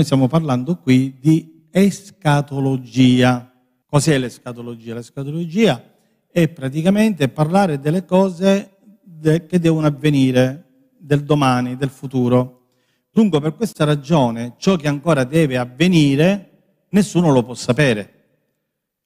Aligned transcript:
Noi 0.00 0.08
stiamo 0.08 0.28
parlando 0.28 0.78
qui 0.78 1.18
di 1.20 1.66
escatologia. 1.70 3.52
Cos'è 3.84 4.16
l'escatologia? 4.16 4.94
L'escatologia 4.94 5.92
è 6.26 6.48
praticamente 6.48 7.28
parlare 7.28 7.78
delle 7.78 8.06
cose 8.06 8.78
che 9.20 9.58
devono 9.58 9.86
avvenire, 9.86 10.94
del 10.96 11.22
domani, 11.22 11.76
del 11.76 11.90
futuro. 11.90 12.68
Dunque, 13.10 13.42
per 13.42 13.54
questa 13.54 13.84
ragione, 13.84 14.54
ciò 14.56 14.76
che 14.76 14.88
ancora 14.88 15.24
deve 15.24 15.58
avvenire, 15.58 16.86
nessuno 16.92 17.30
lo 17.30 17.42
può 17.42 17.52
sapere. 17.52 18.28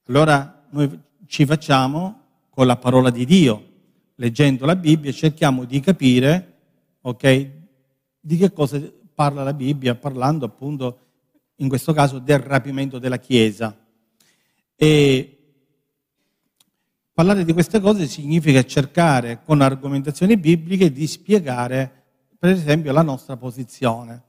Allora 0.07 0.65
noi 0.69 0.97
ci 1.27 1.45
facciamo 1.45 2.21
con 2.49 2.67
la 2.67 2.77
parola 2.77 3.09
di 3.09 3.25
Dio, 3.25 3.65
leggendo 4.15 4.65
la 4.65 4.77
Bibbia, 4.77 5.11
cerchiamo 5.11 5.65
di 5.65 5.81
capire, 5.81 6.53
ok, 7.01 7.49
di 8.17 8.37
che 8.37 8.53
cosa 8.53 8.81
parla 9.15 9.43
la 9.43 9.53
Bibbia, 9.53 9.95
parlando 9.95 10.45
appunto, 10.45 10.99
in 11.55 11.69
questo 11.69 11.93
caso, 11.93 12.19
del 12.19 12.39
rapimento 12.39 12.99
della 12.99 13.17
Chiesa. 13.17 13.75
E 14.75 15.37
parlare 17.13 17.45
di 17.45 17.53
queste 17.53 17.79
cose 17.79 18.07
significa 18.07 18.61
cercare 18.63 19.41
con 19.43 19.61
argomentazioni 19.61 20.35
bibliche 20.37 20.91
di 20.91 21.07
spiegare, 21.07 22.03
per 22.37 22.51
esempio, 22.51 22.91
la 22.91 23.01
nostra 23.01 23.37
posizione, 23.37 24.23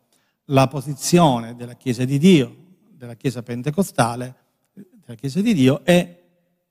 la 0.47 0.69
posizione 0.69 1.57
della 1.57 1.75
Chiesa 1.75 2.05
di 2.05 2.19
Dio, 2.19 2.57
della 2.93 3.15
Chiesa 3.15 3.43
pentecostale, 3.43 4.35
della 4.73 5.19
Chiesa 5.19 5.41
di 5.41 5.53
Dio, 5.53 5.85
è 5.85 6.23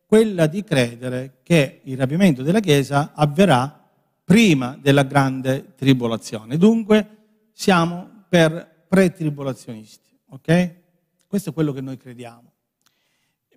quella 0.05 0.47
di 0.47 0.63
credere 0.63 1.39
che 1.43 1.81
il 1.83 1.97
rapimento 1.97 2.43
della 2.43 2.61
Chiesa 2.61 3.11
avverrà 3.13 3.83
prima 4.23 4.77
della 4.81 5.03
grande 5.03 5.73
tribolazione. 5.75 6.57
Dunque 6.57 7.09
siamo 7.51 8.14
per 8.27 8.85
pre-tribolazionisti, 8.87 10.17
ok? 10.29 10.75
Questo 11.27 11.49
è 11.49 11.53
quello 11.53 11.71
che 11.71 11.81
noi 11.81 11.97
crediamo. 11.97 12.51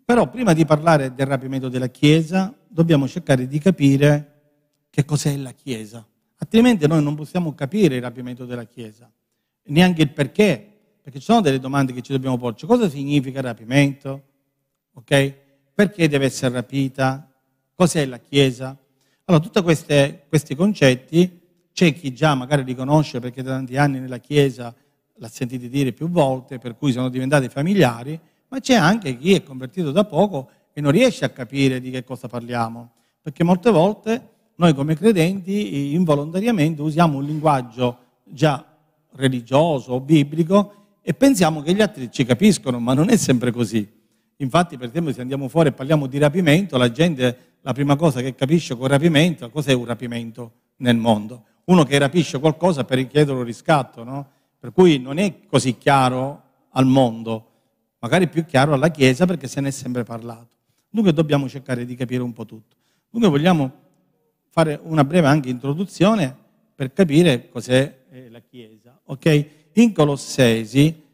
Però 0.05 0.29
prima 0.31 0.53
di 0.53 0.65
parlare 0.65 1.15
del 1.15 1.27
rapimento 1.27 1.69
della 1.69 1.89
Chiesa 1.89 2.57
dobbiamo 2.67 3.07
cercare 3.07 3.47
di 3.47 3.59
capire 3.59 4.41
che 4.91 5.05
cos'è 5.05 5.37
la 5.37 5.53
Chiesa. 5.53 6.07
Altrimenti 6.39 6.87
noi 6.87 7.03
non 7.03 7.15
possiamo 7.15 7.55
capire 7.55 7.97
il 7.97 8.03
rapimento 8.03 8.47
della 8.47 8.65
Chiesa, 8.65 9.11
neanche 9.65 10.03
il 10.03 10.11
perché, 10.13 10.79
perché 11.03 11.19
ci 11.19 11.25
sono 11.25 11.41
delle 11.41 11.59
domande 11.59 11.93
che 11.93 12.01
ci 12.01 12.13
dobbiamo 12.13 12.39
porci. 12.39 12.65
Cosa 12.65 12.89
significa 12.89 13.39
il 13.39 13.45
rapimento? 13.45 14.23
Ok? 14.95 15.35
Perché 15.75 16.09
deve 16.09 16.25
essere 16.25 16.55
rapita? 16.55 17.31
Cos'è 17.75 18.07
la 18.07 18.19
Chiesa? 18.19 18.77
Allora, 19.25 19.45
tutti 19.45 19.61
questi 19.63 20.55
concetti 20.57 21.48
c'è 21.79 21.95
chi 21.95 22.13
già 22.13 22.35
magari 22.35 22.65
li 22.65 22.75
conosce 22.75 23.21
perché 23.21 23.41
da 23.41 23.53
tanti 23.53 23.77
anni 23.77 24.01
nella 24.01 24.19
Chiesa 24.19 24.75
l'ha 25.15 25.29
sentito 25.29 25.69
dire 25.69 25.93
più 25.93 26.09
volte, 26.09 26.59
per 26.59 26.77
cui 26.77 26.91
sono 26.91 27.09
diventati 27.09 27.49
familiari, 27.49 28.19
ma 28.49 28.59
c'è 28.59 28.75
anche 28.75 29.17
chi 29.17 29.33
è 29.35 29.45
convertito 29.45 29.93
da 29.93 30.03
poco 30.03 30.51
e 30.73 30.81
non 30.81 30.91
riesce 30.91 31.25
a 31.25 31.29
capire 31.29 31.81
di 31.81 31.93
che 31.93 32.03
cosa 32.03 32.27
parliamo, 32.27 32.91
perché 33.23 33.45
molte 33.45 33.71
volte 33.71 34.29
noi 34.57 34.75
come 34.75 34.97
credenti 34.97 35.95
involontariamente 35.95 36.83
usiamo 36.83 37.19
un 37.19 37.25
linguaggio 37.25 37.99
già 38.25 38.77
religioso 39.13 39.93
o 39.93 40.01
biblico 40.01 40.73
e 41.01 41.15
pensiamo 41.15 41.63
che 41.63 41.75
gli 41.75 41.81
altri 41.81 42.11
ci 42.11 42.25
capiscono, 42.25 42.81
ma 42.81 42.93
non 42.93 43.09
è 43.09 43.17
sempre 43.17 43.53
così. 43.53 43.89
Infatti, 44.39 44.77
per 44.77 44.89
esempio, 44.89 45.13
se 45.13 45.21
andiamo 45.21 45.47
fuori 45.47 45.69
e 45.69 45.73
parliamo 45.73 46.09
di 46.09 46.19
rapimento, 46.19 46.77
la 46.77 46.91
gente, 46.91 47.39
la 47.61 47.73
prima 47.73 47.95
cosa 47.95 48.21
che 48.21 48.35
capisce 48.35 48.77
col 48.77 48.89
rapimento, 48.89 49.49
cos'è 49.49 49.73
un 49.75 49.85
rapimento 49.85 50.53
nel 50.79 50.97
mondo? 50.97 51.45
Uno 51.69 51.85
che 51.85 51.99
rapisce 51.99 52.39
qualcosa 52.39 52.85
per 52.85 52.97
richiedere 52.97 53.37
un 53.37 53.45
riscatto, 53.45 54.03
no? 54.03 54.31
Per 54.59 54.73
cui 54.73 54.99
non 54.99 55.19
è 55.19 55.41
così 55.47 55.77
chiaro 55.77 56.43
al 56.71 56.87
mondo, 56.87 57.51
magari 57.99 58.27
più 58.29 58.47
chiaro 58.47 58.73
alla 58.73 58.91
Chiesa 58.91 59.27
perché 59.27 59.49
se 59.49 59.61
ne 59.61 59.69
è 59.69 59.71
sempre 59.71 60.03
parlato. 60.03 60.57
Dunque 60.89 61.13
dobbiamo 61.13 61.47
cercare 61.47 61.85
di 61.85 61.95
capire 61.95 62.23
un 62.23 62.33
po' 62.33 62.47
tutto. 62.47 62.77
Dunque 63.11 63.29
vogliamo 63.29 63.71
fare 64.49 64.81
una 64.83 65.05
breve 65.05 65.27
anche 65.27 65.51
introduzione 65.51 66.35
per 66.75 66.93
capire 66.95 67.51
cos'è 67.51 68.05
eh, 68.11 68.31
la 68.31 68.41
Chiesa. 68.41 68.99
Ok? 69.05 69.49
In 69.75 69.93
Colossesi 69.93 71.05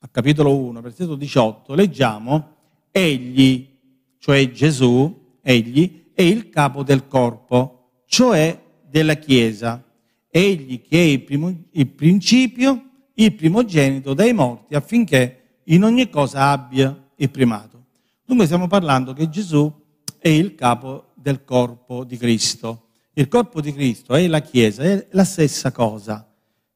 a 0.00 0.08
capitolo 0.08 0.54
1, 0.54 0.80
versetto 0.82 1.14
18, 1.14 1.74
leggiamo, 1.74 2.56
egli, 2.90 3.78
cioè 4.18 4.50
Gesù, 4.50 5.38
egli, 5.40 6.10
è 6.12 6.22
il 6.22 6.50
capo 6.50 6.82
del 6.82 7.06
corpo, 7.06 8.02
cioè 8.04 8.59
della 8.90 9.14
Chiesa, 9.14 9.82
egli 10.30 10.82
che 10.82 10.98
è 10.98 11.04
il, 11.04 11.22
primo, 11.22 11.54
il 11.70 11.86
principio, 11.88 12.84
il 13.14 13.34
primogenito 13.34 14.14
dai 14.14 14.32
morti, 14.32 14.74
affinché 14.74 15.60
in 15.64 15.84
ogni 15.84 16.08
cosa 16.10 16.50
abbia 16.50 17.08
il 17.16 17.30
primato. 17.30 17.84
Dunque 18.24 18.46
stiamo 18.46 18.66
parlando 18.66 19.12
che 19.12 19.28
Gesù 19.28 19.72
è 20.18 20.28
il 20.28 20.54
capo 20.54 21.12
del 21.14 21.44
corpo 21.44 22.04
di 22.04 22.16
Cristo. 22.16 22.86
Il 23.14 23.28
corpo 23.28 23.60
di 23.60 23.72
Cristo 23.72 24.14
è 24.14 24.26
la 24.26 24.40
Chiesa, 24.40 24.82
è 24.82 25.06
la 25.10 25.24
stessa 25.24 25.72
cosa, 25.72 26.26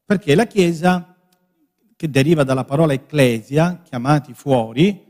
perché 0.04 0.34
la 0.34 0.46
Chiesa 0.46 1.16
che 1.96 2.10
deriva 2.10 2.42
dalla 2.42 2.64
parola 2.64 2.92
ecclesia, 2.92 3.82
chiamati 3.88 4.34
fuori, 4.34 5.02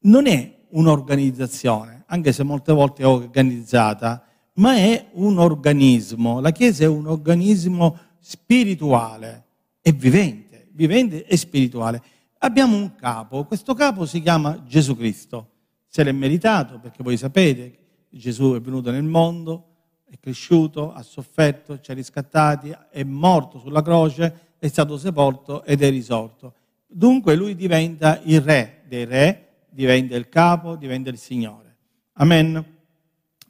non 0.00 0.26
è 0.26 0.56
un'organizzazione, 0.70 2.04
anche 2.06 2.32
se 2.32 2.42
molte 2.42 2.72
volte 2.72 3.02
è 3.02 3.06
organizzata, 3.06 4.25
ma 4.56 4.76
è 4.76 5.08
un 5.12 5.38
organismo. 5.38 6.40
La 6.40 6.50
Chiesa 6.50 6.84
è 6.84 6.88
un 6.88 7.06
organismo 7.06 7.98
spirituale 8.20 9.44
e 9.80 9.92
vivente, 9.92 10.68
vivente 10.72 11.24
e 11.24 11.36
spirituale. 11.36 12.02
Abbiamo 12.38 12.76
un 12.76 12.94
capo, 12.94 13.44
questo 13.44 13.74
capo 13.74 14.06
si 14.06 14.20
chiama 14.20 14.62
Gesù 14.66 14.96
Cristo. 14.96 15.50
Se 15.88 16.02
l'è 16.02 16.12
meritato, 16.12 16.78
perché 16.78 17.02
voi 17.02 17.16
sapete 17.16 17.78
Gesù 18.10 18.54
è 18.54 18.60
venuto 18.60 18.90
nel 18.90 19.02
mondo, 19.02 19.64
è 20.08 20.18
cresciuto, 20.20 20.92
ha 20.92 21.02
sofferto, 21.02 21.80
ci 21.80 21.90
ha 21.90 21.94
riscattati, 21.94 22.74
è 22.90 23.02
morto 23.02 23.58
sulla 23.58 23.82
croce 23.82 24.46
è 24.58 24.68
stato 24.68 24.96
sepolto 24.96 25.64
ed 25.64 25.82
è 25.82 25.90
risorto. 25.90 26.54
Dunque 26.86 27.34
lui 27.34 27.54
diventa 27.54 28.20
il 28.24 28.40
re 28.40 28.82
dei 28.88 29.04
re, 29.04 29.48
diventa 29.68 30.16
il 30.16 30.28
capo, 30.28 30.76
diventa 30.76 31.10
il 31.10 31.18
Signore. 31.18 31.76
Amen. 32.14 32.75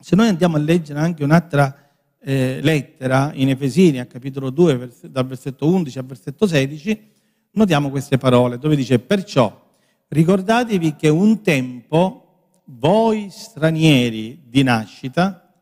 Se 0.06 0.14
noi 0.14 0.28
andiamo 0.28 0.54
a 0.54 0.60
leggere 0.60 1.00
anche 1.00 1.24
un'altra 1.24 1.90
eh, 2.20 2.60
lettera 2.62 3.32
in 3.34 3.48
Efesini, 3.48 3.98
a 3.98 4.06
capitolo 4.06 4.50
2, 4.50 4.76
vers- 4.76 5.06
dal 5.08 5.26
versetto 5.26 5.66
11 5.66 5.98
al 5.98 6.04
versetto 6.06 6.46
16, 6.46 7.10
notiamo 7.54 7.90
queste 7.90 8.16
parole, 8.16 8.56
dove 8.56 8.76
dice, 8.76 9.00
perciò 9.00 9.68
ricordatevi 10.06 10.94
che 10.94 11.08
un 11.08 11.42
tempo 11.42 12.60
voi 12.66 13.30
stranieri 13.30 14.44
di 14.46 14.62
nascita, 14.62 15.52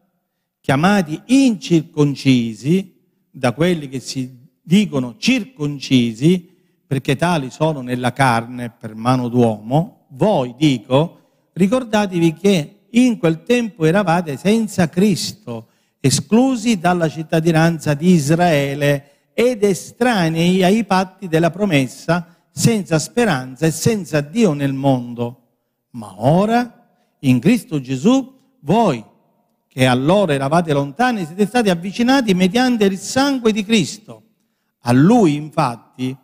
chiamati 0.60 1.22
incirconcisi 1.24 3.00
da 3.30 3.54
quelli 3.54 3.88
che 3.88 4.00
si 4.00 4.46
dicono 4.60 5.16
circoncisi, 5.16 6.54
perché 6.86 7.16
tali 7.16 7.48
sono 7.48 7.80
nella 7.80 8.12
carne 8.12 8.68
per 8.68 8.94
mano 8.94 9.28
d'uomo, 9.28 10.04
voi 10.10 10.54
dico, 10.58 11.48
ricordatevi 11.54 12.34
che 12.34 12.73
in 12.96 13.18
quel 13.18 13.42
tempo 13.42 13.84
eravate 13.84 14.36
senza 14.36 14.88
Cristo, 14.88 15.68
esclusi 16.00 16.78
dalla 16.78 17.08
cittadinanza 17.08 17.94
di 17.94 18.12
Israele 18.12 19.30
ed 19.32 19.64
estranei 19.64 20.62
ai 20.62 20.84
patti 20.84 21.28
della 21.28 21.50
promessa, 21.50 22.36
senza 22.50 22.98
speranza 22.98 23.66
e 23.66 23.70
senza 23.70 24.20
Dio 24.20 24.52
nel 24.52 24.72
mondo. 24.72 25.40
Ma 25.90 26.14
ora, 26.16 26.86
in 27.20 27.40
Cristo 27.40 27.80
Gesù, 27.80 28.32
voi 28.60 29.04
che 29.66 29.86
allora 29.86 30.34
eravate 30.34 30.72
lontani, 30.72 31.24
siete 31.24 31.46
stati 31.46 31.70
avvicinati 31.70 32.32
mediante 32.34 32.84
il 32.84 32.98
sangue 32.98 33.52
di 33.52 33.64
Cristo 33.64 34.24
a 34.86 34.92
lui 34.92 35.34
infatti 35.34 36.16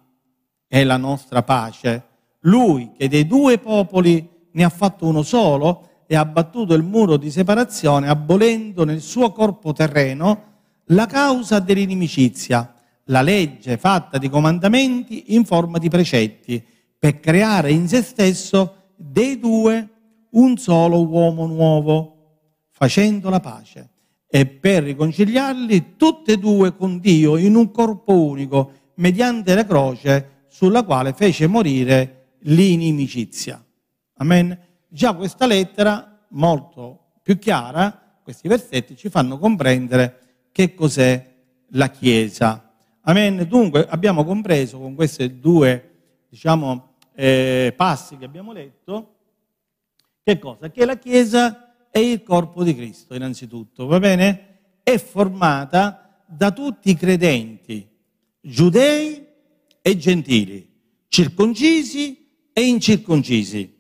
è 0.67 0.85
la 0.85 0.97
nostra 0.97 1.43
pace. 1.43 2.09
Lui 2.41 2.93
che 2.97 3.09
dei 3.09 3.27
due 3.27 3.59
popoli 3.59 4.29
ne 4.53 4.65
ha 4.65 4.69
fatto 4.69 5.07
uno 5.07 5.23
solo 5.23 5.89
e 6.13 6.17
ha 6.17 6.25
battuto 6.25 6.75
il 6.75 6.83
muro 6.83 7.17
di 7.17 7.31
separazione 7.31 8.09
abolendo 8.09 8.85
nel 8.85 9.01
suo 9.01 9.31
corpo 9.31 9.73
terreno 9.73 10.43
la 10.87 11.07
causa 11.07 11.61
dell'inimicizia, 11.61 12.75
la 13.05 13.23
legge 13.23 13.77
fatta 13.77 14.19
di 14.19 14.29
comandamenti 14.29 15.37
in 15.37 15.45
forma 15.45 15.79
di 15.79 15.89
precetti, 15.89 16.61
per 16.99 17.21
creare 17.21 17.71
in 17.71 17.87
se 17.87 18.03
stesso 18.03 18.89
dei 18.97 19.39
due 19.39 19.89
un 20.31 20.57
solo 20.57 21.07
uomo 21.07 21.47
nuovo, 21.47 22.17
facendo 22.73 23.31
la 23.31 23.39
pace 23.39 23.91
e 24.27 24.47
per 24.47 24.83
riconciliarli 24.83 25.95
tutti 25.97 26.33
e 26.33 26.39
due 26.39 26.75
con 26.75 26.99
Dio 26.99 27.37
in 27.37 27.55
un 27.55 27.71
corpo 27.71 28.21
unico, 28.21 28.73
mediante 28.95 29.55
la 29.55 29.65
croce 29.65 30.47
sulla 30.49 30.83
quale 30.83 31.13
fece 31.13 31.47
morire 31.47 32.33
l'inimicizia. 32.41 33.65
Amen. 34.15 34.70
Già 34.93 35.15
questa 35.15 35.47
lettera, 35.47 36.27
molto 36.31 37.13
più 37.23 37.39
chiara, 37.39 38.19
questi 38.25 38.49
versetti 38.49 38.97
ci 38.97 39.09
fanno 39.09 39.39
comprendere 39.39 40.49
che 40.51 40.75
cos'è 40.75 41.33
la 41.69 41.91
Chiesa. 41.91 42.73
Amen. 43.03 43.47
Dunque 43.49 43.87
abbiamo 43.89 44.25
compreso 44.25 44.81
con 44.81 44.97
queste 44.97 45.39
due 45.39 45.91
diciamo, 46.29 46.95
eh, 47.15 47.73
passi 47.77 48.17
che 48.17 48.25
abbiamo 48.25 48.53
letto, 48.53 49.15
che 50.25 50.41
cosa? 50.41 50.71
Che 50.71 50.85
la 50.85 50.99
Chiesa 50.99 51.89
è 51.89 52.01
il 52.01 52.25
corpo 52.25 52.65
di 52.65 52.75
Cristo, 52.75 53.15
innanzitutto, 53.15 53.87
va 53.87 54.01
bene? 54.01 54.59
È 54.83 54.99
formata 54.99 56.25
da 56.27 56.51
tutti 56.51 56.91
i 56.91 56.97
credenti, 56.97 57.89
giudei 58.41 59.25
e 59.81 59.97
gentili, 59.97 60.69
circoncisi 61.07 62.29
e 62.53 62.67
incirconcisi. 62.67 63.79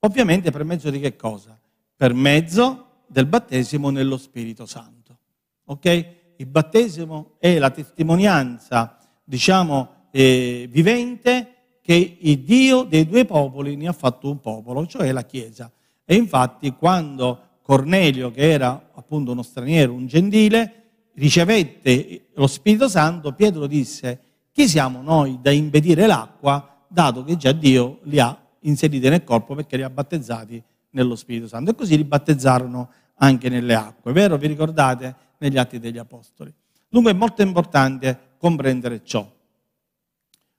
Ovviamente 0.00 0.50
per 0.50 0.64
mezzo 0.64 0.90
di 0.90 0.98
che 0.98 1.16
cosa? 1.16 1.58
Per 1.96 2.14
mezzo 2.14 2.86
del 3.06 3.26
battesimo 3.26 3.90
nello 3.90 4.16
Spirito 4.16 4.64
Santo. 4.64 5.18
Ok? 5.66 6.14
Il 6.36 6.46
battesimo 6.46 7.32
è 7.38 7.58
la 7.58 7.70
testimonianza, 7.70 8.96
diciamo, 9.22 10.06
eh, 10.10 10.66
vivente 10.70 11.78
che 11.82 12.16
il 12.20 12.38
Dio 12.40 12.84
dei 12.84 13.06
due 13.06 13.26
popoli 13.26 13.76
ne 13.76 13.88
ha 13.88 13.92
fatto 13.92 14.30
un 14.30 14.40
popolo, 14.40 14.86
cioè 14.86 15.12
la 15.12 15.24
Chiesa. 15.24 15.70
E 16.04 16.14
infatti 16.14 16.70
quando 16.72 17.58
Cornelio, 17.60 18.30
che 18.30 18.50
era 18.50 18.90
appunto 18.94 19.32
uno 19.32 19.42
straniero, 19.42 19.92
un 19.92 20.06
gentile, 20.06 21.10
ricevette 21.14 22.28
lo 22.34 22.46
Spirito 22.46 22.88
Santo, 22.88 23.34
Pietro 23.34 23.66
disse, 23.66 24.20
chi 24.50 24.66
siamo 24.66 25.02
noi 25.02 25.38
da 25.42 25.50
impedire 25.50 26.06
l'acqua, 26.06 26.84
dato 26.88 27.22
che 27.22 27.36
già 27.36 27.52
Dio 27.52 27.98
li 28.04 28.18
ha 28.18 28.48
inseriti 28.60 29.08
nel 29.08 29.24
corpo 29.24 29.54
perché 29.54 29.76
li 29.76 29.82
ha 29.82 29.90
battezzati 29.90 30.62
nello 30.90 31.16
Spirito 31.16 31.48
Santo. 31.48 31.70
E 31.70 31.74
così 31.74 31.96
li 31.96 32.04
battezzarono 32.04 32.90
anche 33.16 33.48
nelle 33.48 33.74
acque, 33.74 34.12
vero? 34.12 34.36
Vi 34.36 34.46
ricordate 34.46 35.14
negli 35.38 35.58
Atti 35.58 35.78
degli 35.78 35.98
Apostoli? 35.98 36.52
Dunque 36.88 37.12
è 37.12 37.14
molto 37.14 37.42
importante 37.42 38.18
comprendere 38.38 39.02
ciò. 39.04 39.28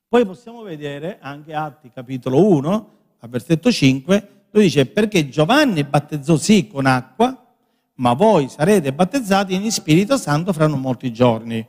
Poi 0.08 0.26
possiamo 0.26 0.62
vedere 0.62 1.18
anche 1.22 1.54
Atti 1.54 1.90
capitolo 1.90 2.46
1, 2.46 2.90
a 3.20 3.28
versetto 3.28 3.72
5, 3.72 4.30
dove 4.52 4.66
dice 4.66 4.86
perché 4.86 5.30
Giovanni 5.30 5.84
battezzò 5.84 6.36
sì 6.36 6.68
con 6.68 6.86
acqua, 6.86 7.36
ma 7.96 8.14
voi 8.14 8.50
sarete 8.50 8.94
battezzati 8.94 9.54
in 9.54 9.72
Spirito 9.72 10.18
Santo 10.18 10.54
fra 10.54 10.68
non 10.68 10.82
molti 10.82 11.14
giorni. 11.14 11.66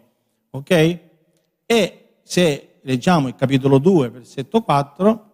Ok? 0.50 0.98
E 1.66 2.16
se 2.22 2.78
leggiamo 2.82 3.28
il 3.28 3.34
capitolo 3.34 3.78
2, 3.78 4.10
versetto 4.10 4.62
4, 4.62 5.31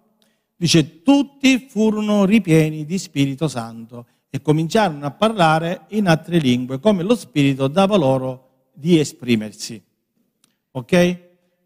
dice 0.59 1.03
tutti 1.03 1.69
furono 1.69 2.25
ripieni 2.25 2.85
di 2.85 2.99
Spirito 2.99 3.47
Santo 3.47 4.07
e 4.29 4.43
cominciarono 4.43 5.07
a 5.07 5.13
parlare 5.13 5.87
in 5.91 6.09
altre 6.09 6.39
lingue, 6.39 6.81
come 6.81 7.05
lo 7.05 7.15
Spirito 7.15 7.69
dava 7.69 7.97
loro 7.97 8.67
di 8.75 8.99
esprimersi. 8.99 9.81
Ok? 10.73 11.19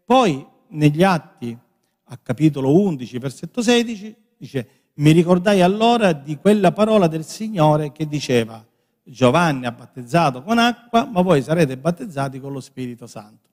Poi 0.05 0.45
negli 0.69 1.01
Atti, 1.01 1.57
a 2.03 2.17
capitolo 2.17 2.79
11, 2.79 3.17
versetto 3.17 3.63
16, 3.63 4.15
dice, 4.37 4.67
mi 4.95 5.11
ricordai 5.11 5.61
allora 5.61 6.13
di 6.13 6.37
quella 6.37 6.71
parola 6.71 7.07
del 7.07 7.25
Signore 7.25 7.91
che 7.91 8.07
diceva, 8.07 8.63
Giovanni 9.03 9.65
ha 9.65 9.71
battezzato 9.71 10.43
con 10.43 10.59
acqua, 10.59 11.05
ma 11.05 11.21
voi 11.21 11.41
sarete 11.41 11.77
battezzati 11.77 12.39
con 12.39 12.53
lo 12.53 12.59
Spirito 12.59 13.07
Santo. 13.07 13.49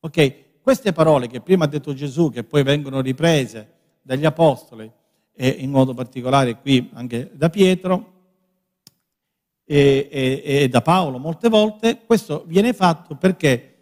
Ok, 0.00 0.60
queste 0.60 0.92
parole 0.92 1.28
che 1.28 1.40
prima 1.40 1.64
ha 1.64 1.68
detto 1.68 1.94
Gesù, 1.94 2.30
che 2.30 2.44
poi 2.44 2.62
vengono 2.62 3.00
riprese 3.00 3.80
dagli 4.02 4.24
Apostoli, 4.24 4.90
e 5.34 5.48
in 5.48 5.70
modo 5.70 5.94
particolare 5.94 6.58
qui 6.58 6.90
anche 6.92 7.30
da 7.32 7.48
Pietro 7.48 8.12
e, 9.64 10.08
e, 10.10 10.42
e 10.44 10.68
da 10.68 10.82
Paolo 10.82 11.18
molte 11.18 11.48
volte, 11.48 12.02
questo 12.04 12.44
viene 12.46 12.74
fatto 12.74 13.16
perché 13.16 13.72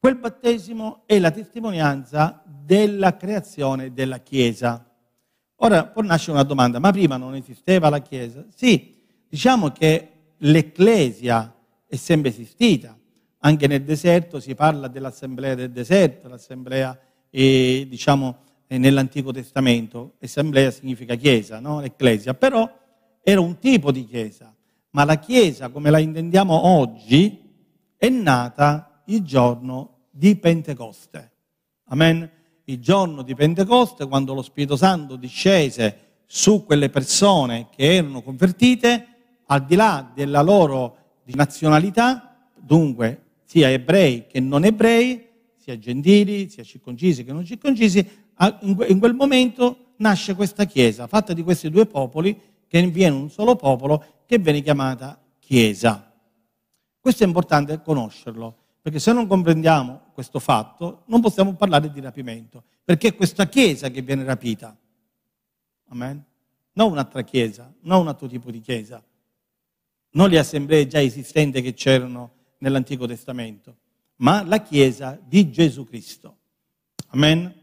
Quel 0.00 0.14
battesimo 0.14 1.02
è 1.06 1.18
la 1.18 1.32
testimonianza 1.32 2.40
della 2.46 3.16
creazione 3.16 3.92
della 3.92 4.18
Chiesa. 4.18 4.88
Ora 5.56 5.86
può 5.86 6.02
nascere 6.02 6.32
una 6.32 6.44
domanda, 6.44 6.78
ma 6.78 6.92
prima 6.92 7.16
non 7.16 7.34
esisteva 7.34 7.88
la 7.88 7.98
Chiesa? 7.98 8.44
Sì, 8.54 8.94
diciamo 9.28 9.70
che 9.70 10.10
l'Ecclesia 10.36 11.52
è 11.84 11.96
sempre 11.96 12.30
esistita. 12.30 12.96
Anche 13.40 13.66
nel 13.66 13.82
deserto 13.82 14.38
si 14.38 14.54
parla 14.54 14.86
dell'assemblea 14.86 15.56
del 15.56 15.72
deserto, 15.72 16.28
l'assemblea 16.28 16.96
eh, 17.28 17.84
diciamo 17.88 18.44
nell'Antico 18.76 19.32
Testamento. 19.32 20.14
Assemblea 20.20 20.70
significa 20.70 21.14
chiesa, 21.14 21.58
no? 21.58 21.80
L'Ecclesia. 21.80 22.34
Però 22.34 22.70
era 23.22 23.40
un 23.40 23.58
tipo 23.58 23.90
di 23.90 24.04
chiesa. 24.04 24.54
Ma 24.90 25.04
la 25.04 25.18
chiesa, 25.18 25.68
come 25.68 25.90
la 25.90 25.98
intendiamo 25.98 26.66
oggi, 26.66 27.40
è 27.96 28.08
nata 28.08 29.02
il 29.06 29.22
giorno 29.22 30.06
di 30.10 30.36
Pentecoste. 30.36 31.32
Amen? 31.84 32.30
Il 32.64 32.80
giorno 32.80 33.22
di 33.22 33.34
Pentecoste, 33.34 34.06
quando 34.06 34.34
lo 34.34 34.42
Spirito 34.42 34.76
Santo 34.76 35.16
discese 35.16 36.06
su 36.26 36.64
quelle 36.64 36.90
persone 36.90 37.68
che 37.74 37.94
erano 37.94 38.22
convertite, 38.22 39.06
al 39.46 39.64
di 39.64 39.74
là 39.74 40.10
della 40.14 40.42
loro 40.42 40.96
nazionalità, 41.24 42.50
dunque 42.54 43.22
sia 43.44 43.70
ebrei 43.70 44.26
che 44.26 44.40
non 44.40 44.64
ebrei, 44.64 45.26
sia 45.56 45.78
gentili, 45.78 46.48
sia 46.50 46.62
circoncisi 46.62 47.24
che 47.24 47.32
non 47.32 47.44
circoncisi, 47.44 48.06
in 48.60 48.98
quel 48.98 49.14
momento 49.14 49.92
nasce 49.96 50.34
questa 50.34 50.64
Chiesa, 50.64 51.06
fatta 51.06 51.32
di 51.32 51.42
questi 51.42 51.70
due 51.70 51.86
popoli, 51.86 52.38
che 52.66 52.86
viene 52.86 53.16
un 53.16 53.30
solo 53.30 53.56
popolo, 53.56 54.22
che 54.26 54.38
viene 54.38 54.60
chiamata 54.60 55.20
Chiesa. 55.38 56.12
Questo 57.00 57.24
è 57.24 57.26
importante 57.26 57.80
conoscerlo. 57.82 58.56
Perché 58.80 59.00
se 59.00 59.12
non 59.12 59.26
comprendiamo 59.26 60.12
questo 60.14 60.38
fatto, 60.38 61.02
non 61.06 61.20
possiamo 61.20 61.54
parlare 61.54 61.90
di 61.90 62.00
rapimento, 62.00 62.62
perché 62.84 63.08
è 63.08 63.14
questa 63.14 63.46
Chiesa 63.46 63.90
che 63.90 64.00
viene 64.02 64.24
rapita. 64.24 64.74
Amen? 65.88 66.24
Non 66.72 66.92
un'altra 66.92 67.22
Chiesa, 67.22 67.70
non 67.80 68.00
un 68.00 68.08
altro 68.08 68.28
tipo 68.28 68.50
di 68.50 68.60
Chiesa, 68.60 69.04
non 70.12 70.30
le 70.30 70.38
assemblee 70.38 70.86
già 70.86 71.02
esistenti 71.02 71.60
che 71.60 71.74
c'erano 71.74 72.32
nell'Antico 72.58 73.06
Testamento, 73.06 73.76
ma 74.16 74.42
la 74.42 74.62
Chiesa 74.62 75.20
di 75.22 75.50
Gesù 75.50 75.84
Cristo. 75.84 76.36
Amen? 77.08 77.57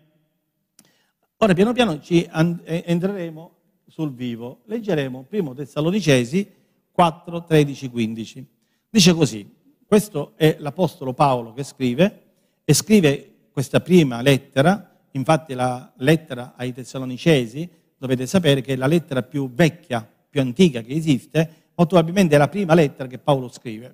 Ora 1.40 1.54
piano 1.54 1.74
piano 1.74 2.00
ci 2.00 2.26
entreremo 2.32 3.52
sul 3.88 4.14
vivo, 4.14 4.62
leggeremo 4.66 5.26
1 5.30 5.54
Tessalonicesi 5.54 6.50
4, 6.92 7.44
13, 7.44 7.90
15. 7.90 8.48
Dice 8.90 9.14
così, 9.14 9.54
questo 9.86 10.32
è 10.38 10.56
l'Apostolo 10.60 11.13
Paolo 11.13 11.51
che 11.51 11.63
scrive 11.63 12.22
e 12.63 12.74
scrive 12.74 13.34
questa 13.51 13.82
prima 13.82 14.22
lettera, 14.22 14.98
infatti 15.12 15.54
la 15.54 15.92
lettera 15.98 16.54
ai 16.56 16.72
Tessalonicesi, 16.72 17.70
dovete 17.98 18.25
sapere 18.27 18.62
che 18.62 18.74
è 18.74 18.75
la 18.77 18.88
lettera 18.88 19.22
più 19.22 19.51
vecchia, 19.51 20.10
più 20.30 20.39
antica 20.39 20.82
che 20.82 20.94
esiste, 20.94 21.38
molto 21.75 21.96
probabilmente 21.96 22.36
è 22.36 22.38
la 22.38 22.48
prima 22.48 22.74
lettera 22.74 23.10
che 23.10 23.20
Paolo 23.20 23.50
scrive, 23.50 23.94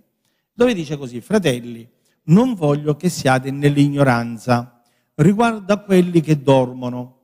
dove 0.54 0.76
dice 0.76 0.96
così, 0.96 1.22
fratelli, 1.22 1.90
non 2.26 2.54
voglio 2.54 2.96
che 2.96 3.10
siate 3.10 3.50
nell'ignoranza 3.50 4.80
riguardo 5.16 5.74
a 5.74 5.80
quelli 5.80 6.22
che 6.22 6.40
dormono, 6.40 7.21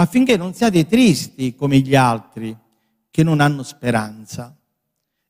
affinché 0.00 0.36
non 0.36 0.54
siate 0.54 0.86
tristi 0.86 1.54
come 1.54 1.78
gli 1.78 1.94
altri 1.94 2.56
che 3.10 3.22
non 3.22 3.40
hanno 3.40 3.62
speranza. 3.62 4.56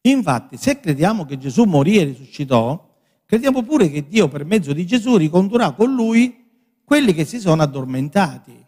Infatti, 0.02 0.56
se 0.56 0.78
crediamo 0.78 1.25
che 1.25 1.38
Gesù 1.38 1.64
morì 1.64 1.98
e 1.98 2.04
risuscitò, 2.04 2.96
crediamo 3.25 3.62
pure 3.62 3.90
che 3.90 4.06
Dio 4.06 4.28
per 4.28 4.44
mezzo 4.44 4.72
di 4.72 4.87
Gesù 4.87 5.16
ricondurrà 5.16 5.72
con 5.72 5.94
lui 5.94 6.46
quelli 6.84 7.14
che 7.14 7.25
si 7.25 7.40
sono 7.40 7.62
addormentati. 7.62 8.64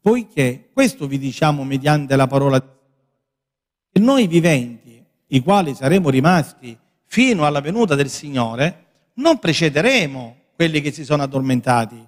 Poiché 0.00 0.70
questo 0.72 1.06
vi 1.06 1.18
diciamo 1.18 1.64
mediante 1.64 2.16
la 2.16 2.26
parola 2.26 2.60
che 2.60 4.00
noi 4.00 4.26
viventi, 4.28 5.04
i 5.28 5.40
quali 5.40 5.74
saremo 5.74 6.10
rimasti 6.10 6.76
fino 7.06 7.44
alla 7.44 7.60
venuta 7.60 7.96
del 7.96 8.08
Signore, 8.08 8.86
non 9.14 9.38
precederemo 9.38 10.36
quelli 10.54 10.80
che 10.80 10.92
si 10.92 11.04
sono 11.04 11.24
addormentati, 11.24 12.00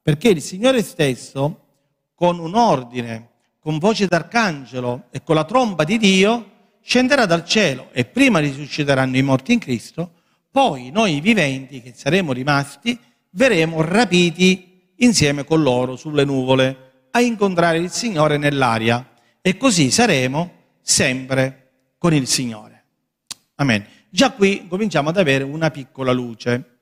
perché 0.00 0.28
il 0.30 0.40
Signore 0.40 0.82
stesso, 0.82 1.65
con 2.16 2.40
un 2.40 2.56
ordine, 2.56 3.28
con 3.60 3.78
voce 3.78 4.08
d'arcangelo 4.08 5.04
e 5.12 5.22
con 5.22 5.36
la 5.36 5.44
tromba 5.44 5.84
di 5.84 5.98
Dio, 5.98 6.50
scenderà 6.82 7.26
dal 7.26 7.44
cielo 7.44 7.90
e 7.92 8.04
prima 8.04 8.40
risusciteranno 8.40 9.16
i 9.16 9.22
morti 9.22 9.52
in 9.52 9.60
Cristo, 9.60 10.10
poi 10.50 10.90
noi 10.90 11.20
viventi 11.20 11.80
che 11.80 11.92
saremo 11.94 12.32
rimasti 12.32 12.98
verremo 13.36 13.82
rapiti 13.82 14.92
insieme 14.96 15.44
con 15.44 15.62
loro 15.62 15.96
sulle 15.96 16.24
nuvole 16.24 17.08
a 17.10 17.20
incontrare 17.20 17.78
il 17.78 17.90
Signore 17.90 18.38
nell'aria 18.38 19.12
e 19.40 19.56
così 19.56 19.90
saremo 19.90 20.52
sempre 20.80 21.70
con 21.98 22.12
il 22.14 22.26
Signore. 22.26 22.84
Amen. 23.56 23.86
Già 24.08 24.32
qui 24.32 24.66
cominciamo 24.66 25.10
ad 25.10 25.18
avere 25.18 25.44
una 25.44 25.70
piccola 25.70 26.12
luce. 26.12 26.75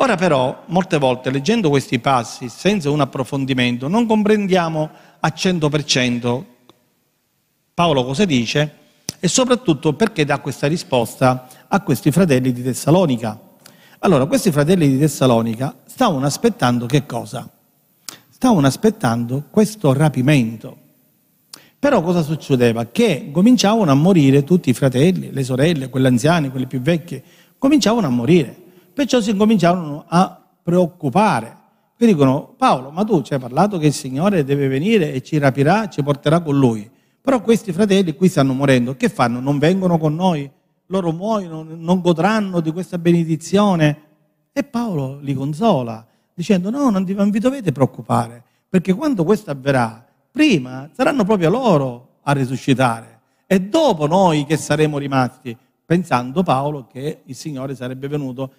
Ora 0.00 0.16
però, 0.16 0.64
molte 0.66 0.98
volte 0.98 1.30
leggendo 1.30 1.68
questi 1.68 1.98
passi 1.98 2.48
senza 2.48 2.90
un 2.90 3.00
approfondimento, 3.00 3.88
non 3.88 4.06
comprendiamo 4.06 4.90
a 5.20 5.32
100% 5.34 6.44
Paolo 7.74 8.04
cosa 8.04 8.24
dice 8.24 8.74
e 9.20 9.28
soprattutto 9.28 9.94
perché 9.94 10.24
dà 10.24 10.38
questa 10.38 10.66
risposta 10.66 11.48
a 11.68 11.80
questi 11.80 12.10
fratelli 12.10 12.52
di 12.52 12.62
Tessalonica. 12.62 13.38
Allora, 14.00 14.26
questi 14.26 14.50
fratelli 14.50 14.88
di 14.88 14.98
Tessalonica 14.98 15.74
stavano 15.84 16.26
aspettando 16.26 16.86
che 16.86 17.06
cosa? 17.06 17.48
stavano 18.38 18.68
aspettando 18.68 19.46
questo 19.50 19.92
rapimento. 19.92 20.76
Però 21.76 22.00
cosa 22.02 22.22
succedeva? 22.22 22.86
Che 22.86 23.30
cominciavano 23.32 23.90
a 23.90 23.94
morire 23.94 24.44
tutti 24.44 24.70
i 24.70 24.74
fratelli, 24.74 25.32
le 25.32 25.42
sorelle, 25.42 25.88
quelli 25.88 26.06
anziani, 26.06 26.48
quelli 26.48 26.68
più 26.68 26.80
vecchi, 26.80 27.20
cominciavano 27.58 28.06
a 28.06 28.10
morire. 28.10 28.56
Perciò 28.98 29.20
si 29.20 29.36
cominciarono 29.36 30.06
a 30.08 30.44
preoccupare. 30.60 31.56
E 31.96 32.04
dicono, 32.04 32.52
Paolo, 32.56 32.90
ma 32.90 33.04
tu 33.04 33.22
ci 33.22 33.32
hai 33.32 33.38
parlato 33.38 33.78
che 33.78 33.86
il 33.86 33.92
Signore 33.92 34.42
deve 34.42 34.66
venire 34.66 35.12
e 35.12 35.22
ci 35.22 35.38
rapirà, 35.38 35.88
ci 35.88 36.02
porterà 36.02 36.40
con 36.40 36.58
Lui. 36.58 36.90
Però 37.20 37.40
questi 37.40 37.70
fratelli 37.70 38.16
qui 38.16 38.28
stanno 38.28 38.54
morendo, 38.54 38.96
che 38.96 39.08
fanno? 39.08 39.38
Non 39.38 39.58
vengono 39.60 39.98
con 39.98 40.16
noi? 40.16 40.50
Loro 40.86 41.12
muoiono, 41.12 41.64
non 41.76 42.00
godranno 42.00 42.58
di 42.58 42.72
questa 42.72 42.98
benedizione? 42.98 44.00
E 44.52 44.64
Paolo 44.64 45.20
li 45.20 45.32
consola, 45.32 46.04
dicendo, 46.34 46.68
no, 46.68 46.90
non 46.90 47.30
vi 47.30 47.38
dovete 47.38 47.70
preoccupare, 47.70 48.42
perché 48.68 48.94
quando 48.94 49.22
questo 49.22 49.52
avverrà, 49.52 50.04
prima 50.28 50.90
saranno 50.92 51.22
proprio 51.22 51.50
loro 51.50 52.08
a 52.22 52.32
risuscitare 52.32 53.20
e 53.46 53.60
dopo 53.60 54.08
noi 54.08 54.44
che 54.44 54.56
saremo 54.56 54.98
rimasti, 54.98 55.56
pensando 55.86 56.42
Paolo 56.42 56.88
che 56.90 57.20
il 57.24 57.36
Signore 57.36 57.76
sarebbe 57.76 58.08
venuto 58.08 58.50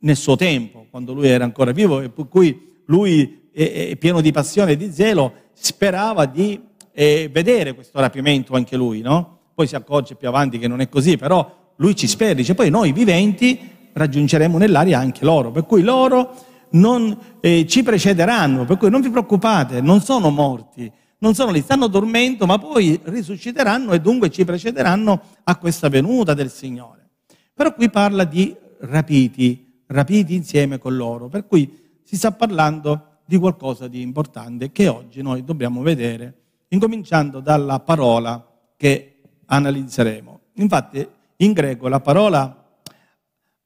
nel 0.00 0.16
suo 0.16 0.36
tempo, 0.36 0.86
quando 0.90 1.12
lui 1.12 1.28
era 1.28 1.44
ancora 1.44 1.72
vivo 1.72 2.00
e 2.00 2.10
per 2.10 2.28
cui 2.28 2.76
lui, 2.86 3.48
è, 3.52 3.96
pieno 3.96 4.20
di 4.20 4.32
passione 4.32 4.72
e 4.72 4.76
di 4.76 4.92
zelo, 4.92 5.32
sperava 5.52 6.26
di 6.26 6.60
eh, 6.92 7.28
vedere 7.32 7.74
questo 7.74 8.00
rapimento 8.00 8.54
anche 8.54 8.76
lui, 8.76 9.00
no? 9.00 9.38
Poi 9.54 9.66
si 9.66 9.74
accorge 9.74 10.14
più 10.14 10.28
avanti 10.28 10.58
che 10.58 10.68
non 10.68 10.80
è 10.80 10.88
così, 10.88 11.16
però 11.16 11.72
lui 11.76 11.96
ci 11.96 12.06
spera, 12.06 12.34
dice 12.34 12.54
poi 12.54 12.70
noi 12.70 12.92
viventi 12.92 13.58
raggiungeremo 13.92 14.58
nell'aria 14.58 14.98
anche 14.98 15.24
loro, 15.24 15.50
per 15.50 15.64
cui 15.64 15.82
loro 15.82 16.34
non, 16.70 17.16
eh, 17.40 17.66
ci 17.66 17.82
precederanno, 17.82 18.64
per 18.64 18.76
cui 18.76 18.90
non 18.90 19.00
vi 19.00 19.10
preoccupate, 19.10 19.80
non 19.80 20.00
sono 20.00 20.30
morti, 20.30 20.90
non 21.18 21.34
sono 21.34 21.50
lì, 21.50 21.60
stanno 21.60 21.88
dormendo, 21.88 22.46
ma 22.46 22.58
poi 22.58 23.00
risusciteranno 23.02 23.92
e 23.92 24.00
dunque 24.00 24.30
ci 24.30 24.44
precederanno 24.44 25.20
a 25.42 25.56
questa 25.56 25.88
venuta 25.88 26.34
del 26.34 26.50
Signore. 26.50 27.08
Però 27.52 27.74
qui 27.74 27.90
parla 27.90 28.22
di 28.22 28.54
rapiti, 28.80 29.67
rapiti 29.88 30.34
insieme 30.34 30.78
con 30.78 30.96
loro, 30.96 31.28
per 31.28 31.46
cui 31.46 32.00
si 32.02 32.16
sta 32.16 32.32
parlando 32.32 33.18
di 33.26 33.36
qualcosa 33.36 33.88
di 33.88 34.00
importante 34.00 34.72
che 34.72 34.88
oggi 34.88 35.20
noi 35.20 35.44
dobbiamo 35.44 35.82
vedere, 35.82 36.36
incominciando 36.68 37.40
dalla 37.40 37.80
parola 37.80 38.42
che 38.76 39.20
analizzeremo. 39.46 40.40
Infatti 40.54 41.06
in 41.36 41.52
greco 41.52 41.88
la 41.88 42.00
parola 42.00 42.64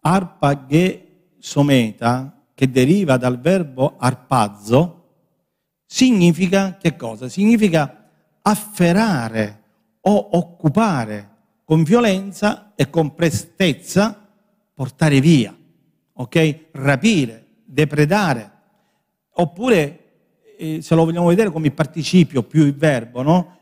arpagesometa, 0.00 2.37
che 2.55 2.71
deriva 2.71 3.17
dal 3.17 3.41
verbo 3.41 3.95
arpazzo, 3.99 4.99
significa 5.87 6.76
che 6.76 6.97
cosa? 6.97 7.29
Significa 7.29 8.11
afferrare 8.43 9.62
o 10.00 10.29
occupare 10.33 11.31
con 11.64 11.83
violenza 11.83 12.73
e 12.75 12.91
con 12.91 13.14
prestezza, 13.14 14.29
portare 14.75 15.21
via, 15.21 15.57
ok? 16.14 16.59
Rapire, 16.73 17.47
depredare. 17.64 18.50
Oppure, 19.35 19.99
eh, 20.59 20.83
se 20.83 20.95
lo 20.95 21.04
vogliamo 21.04 21.28
vedere 21.28 21.50
come 21.50 21.71
participio 21.71 22.42
più 22.42 22.64
il 22.64 22.75
verbo, 22.75 23.23
no? 23.23 23.59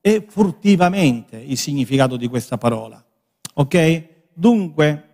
È 0.00 0.24
furtivamente 0.28 1.36
il 1.36 1.56
significato 1.56 2.16
di 2.16 2.28
questa 2.28 2.56
parola, 2.56 3.04
ok? 3.54 4.06
Dunque, 4.32 5.04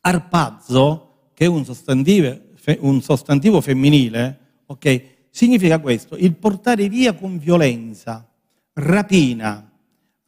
arpazzo, 0.00 1.30
che 1.34 1.46
è 1.46 1.48
un 1.48 1.64
sostantivo, 1.64 2.38
un 2.80 3.00
sostantivo 3.00 3.60
femminile, 3.60 4.38
ok? 4.66 5.14
significa 5.36 5.78
questo, 5.80 6.16
il 6.16 6.34
portare 6.34 6.88
via 6.88 7.12
con 7.12 7.36
violenza, 7.36 8.26
rapina, 8.72 9.70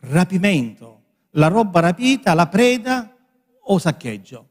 rapimento, 0.01 1.03
la 1.31 1.49
roba 1.49 1.81
rapita, 1.81 2.35
la 2.35 2.47
preda 2.47 3.17
o 3.63 3.79
saccheggio. 3.79 4.48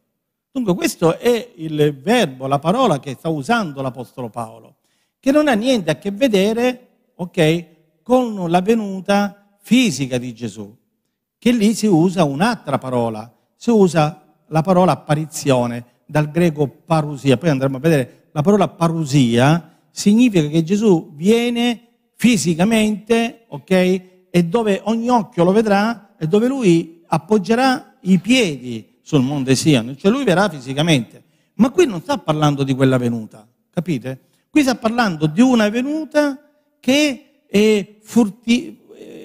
Dunque 0.57 0.73
questo 0.73 1.19
è 1.19 1.51
il 1.57 1.95
verbo, 2.01 2.47
la 2.47 2.57
parola 2.57 2.99
che 2.99 3.13
sta 3.13 3.29
usando 3.29 3.83
l'Apostolo 3.83 4.29
Paolo, 4.29 4.77
che 5.19 5.31
non 5.31 5.47
ha 5.47 5.53
niente 5.53 5.91
a 5.91 5.99
che 5.99 6.09
vedere, 6.09 6.87
ok, 7.13 7.65
con 8.01 8.49
la 8.49 8.61
venuta 8.61 9.55
fisica 9.61 10.17
di 10.17 10.33
Gesù, 10.33 10.75
che 11.37 11.51
lì 11.51 11.75
si 11.75 11.85
usa 11.85 12.23
un'altra 12.23 12.79
parola, 12.79 13.31
si 13.55 13.69
usa 13.69 14.33
la 14.47 14.63
parola 14.63 14.93
apparizione, 14.93 15.85
dal 16.07 16.31
greco 16.31 16.67
parusia, 16.67 17.37
poi 17.37 17.49
andremo 17.49 17.77
a 17.77 17.79
vedere 17.79 18.29
la 18.31 18.41
parola 18.41 18.67
parusia, 18.67 19.77
significa 19.91 20.47
che 20.47 20.63
Gesù 20.63 21.13
viene 21.13 21.81
fisicamente, 22.15 23.45
ok? 23.49 23.71
E 24.31 24.43
dove 24.43 24.81
ogni 24.85 25.09
occhio 25.09 25.43
lo 25.43 25.51
vedrà 25.51 26.15
e 26.17 26.25
dove 26.25 26.47
lui 26.47 27.03
appoggerà 27.05 27.97
i 28.01 28.17
piedi 28.17 28.95
sul 29.07 29.21
monte 29.21 29.55
Sion, 29.55 29.95
cioè 29.97 30.11
lui 30.11 30.25
verrà 30.25 30.49
fisicamente. 30.49 31.23
Ma 31.53 31.69
qui 31.69 31.85
non 31.85 32.01
sta 32.01 32.17
parlando 32.17 32.63
di 32.63 32.73
quella 32.73 32.97
venuta, 32.97 33.47
capite? 33.71 34.19
Qui 34.49 34.61
sta 34.63 34.75
parlando 34.75 35.27
di 35.27 35.39
una 35.39 35.69
venuta 35.69 36.37
che 36.81 37.43
è 37.47 37.95
furti- 38.01 38.77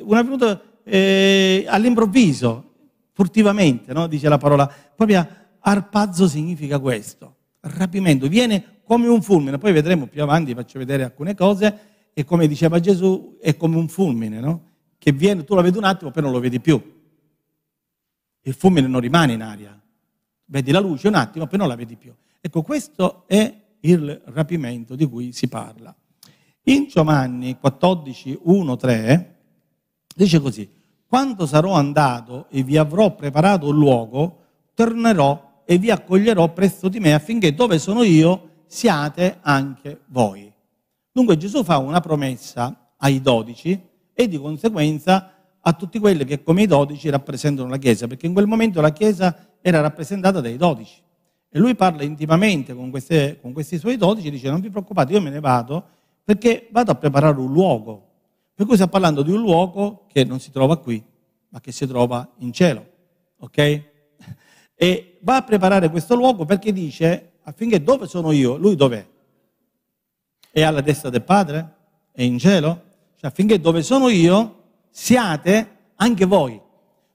una 0.04 0.22
venuta 0.22 0.62
eh, 0.84 1.64
all'improvviso, 1.66 2.74
furtivamente, 3.12 3.92
no? 3.92 4.06
dice 4.06 4.28
la 4.28 4.38
parola. 4.38 4.72
Proprio 4.94 5.26
arpazzo 5.58 6.28
significa 6.28 6.78
questo, 6.78 7.34
rapimento, 7.62 8.28
viene 8.28 8.82
come 8.84 9.08
un 9.08 9.20
fulmine. 9.20 9.58
Poi 9.58 9.72
vedremo 9.72 10.06
più 10.06 10.22
avanti, 10.22 10.54
faccio 10.54 10.78
vedere 10.78 11.02
alcune 11.02 11.34
cose, 11.34 11.78
e 12.14 12.24
come 12.24 12.46
diceva 12.46 12.78
Gesù, 12.78 13.36
è 13.40 13.56
come 13.56 13.74
un 13.74 13.88
fulmine, 13.88 14.38
no? 14.38 14.62
Che 14.96 15.10
viene, 15.10 15.42
tu 15.42 15.56
lo 15.56 15.62
vedi 15.62 15.76
un 15.76 15.84
attimo, 15.84 16.12
poi 16.12 16.22
non 16.22 16.30
lo 16.30 16.38
vedi 16.38 16.60
più. 16.60 16.80
Il 18.42 18.54
fulmine 18.54 18.86
non 18.86 19.00
rimane 19.00 19.32
in 19.32 19.42
aria. 19.42 19.80
Vedi 20.46 20.70
la 20.70 20.80
luce 20.80 21.08
un 21.08 21.14
attimo, 21.14 21.46
poi 21.46 21.58
non 21.58 21.68
la 21.68 21.76
vedi 21.76 21.96
più. 21.96 22.12
Ecco, 22.40 22.62
questo 22.62 23.24
è 23.26 23.54
il 23.80 24.22
rapimento 24.26 24.94
di 24.94 25.06
cui 25.06 25.32
si 25.32 25.48
parla. 25.48 25.94
In 26.64 26.86
Giovanni 26.88 27.58
14, 27.58 28.38
1, 28.42 28.76
3 28.76 29.36
dice 30.14 30.40
così, 30.40 30.70
quando 31.06 31.46
sarò 31.46 31.72
andato 31.72 32.46
e 32.50 32.62
vi 32.62 32.76
avrò 32.76 33.14
preparato 33.14 33.68
un 33.68 33.76
luogo, 33.76 34.38
tornerò 34.74 35.62
e 35.64 35.78
vi 35.78 35.90
accoglierò 35.90 36.52
presso 36.52 36.88
di 36.88 37.00
me 37.00 37.14
affinché 37.14 37.54
dove 37.54 37.78
sono 37.78 38.02
io 38.02 38.50
siate 38.66 39.38
anche 39.42 40.02
voi. 40.06 40.52
Dunque 41.10 41.36
Gesù 41.36 41.62
fa 41.62 41.78
una 41.78 42.00
promessa 42.00 42.92
ai 42.96 43.20
dodici 43.20 43.78
e 44.14 44.28
di 44.28 44.38
conseguenza 44.38 45.31
a 45.64 45.72
tutti 45.74 45.98
quelli 45.98 46.24
che 46.24 46.42
come 46.42 46.62
i 46.62 46.66
dodici 46.66 47.08
rappresentano 47.08 47.68
la 47.68 47.76
Chiesa, 47.76 48.06
perché 48.06 48.26
in 48.26 48.32
quel 48.32 48.46
momento 48.46 48.80
la 48.80 48.90
Chiesa 48.90 49.54
era 49.60 49.80
rappresentata 49.80 50.40
dai 50.40 50.56
dodici. 50.56 51.00
E 51.48 51.58
lui 51.58 51.74
parla 51.74 52.02
intimamente 52.02 52.74
con, 52.74 52.90
queste, 52.90 53.38
con 53.40 53.52
questi 53.52 53.78
suoi 53.78 53.96
dodici 53.96 54.28
e 54.28 54.30
dice 54.30 54.48
non 54.48 54.60
vi 54.60 54.70
preoccupate, 54.70 55.12
io 55.12 55.20
me 55.20 55.30
ne 55.30 55.40
vado 55.40 55.84
perché 56.24 56.68
vado 56.70 56.90
a 56.92 56.94
preparare 56.94 57.38
un 57.38 57.52
luogo. 57.52 58.08
Per 58.54 58.66
cui 58.66 58.76
sta 58.76 58.88
parlando 58.88 59.22
di 59.22 59.30
un 59.30 59.40
luogo 59.40 60.06
che 60.08 60.24
non 60.24 60.40
si 60.40 60.50
trova 60.50 60.78
qui, 60.78 61.02
ma 61.48 61.60
che 61.60 61.72
si 61.72 61.86
trova 61.86 62.28
in 62.38 62.52
cielo. 62.52 62.86
Ok? 63.38 63.90
E 64.74 65.18
va 65.20 65.36
a 65.36 65.42
preparare 65.42 65.90
questo 65.90 66.14
luogo 66.16 66.44
perché 66.44 66.72
dice 66.72 67.32
affinché 67.42 67.82
dove 67.82 68.06
sono 68.06 68.32
io, 68.32 68.56
lui 68.56 68.74
dov'è? 68.74 69.06
È 70.50 70.62
alla 70.62 70.80
destra 70.80 71.08
del 71.10 71.22
Padre? 71.22 71.74
È 72.12 72.22
in 72.22 72.38
cielo? 72.38 72.82
Cioè 73.16 73.30
affinché 73.30 73.60
dove 73.60 73.82
sono 73.82 74.08
io 74.08 74.61
siate 74.92 75.76
anche 75.96 76.26
voi. 76.26 76.60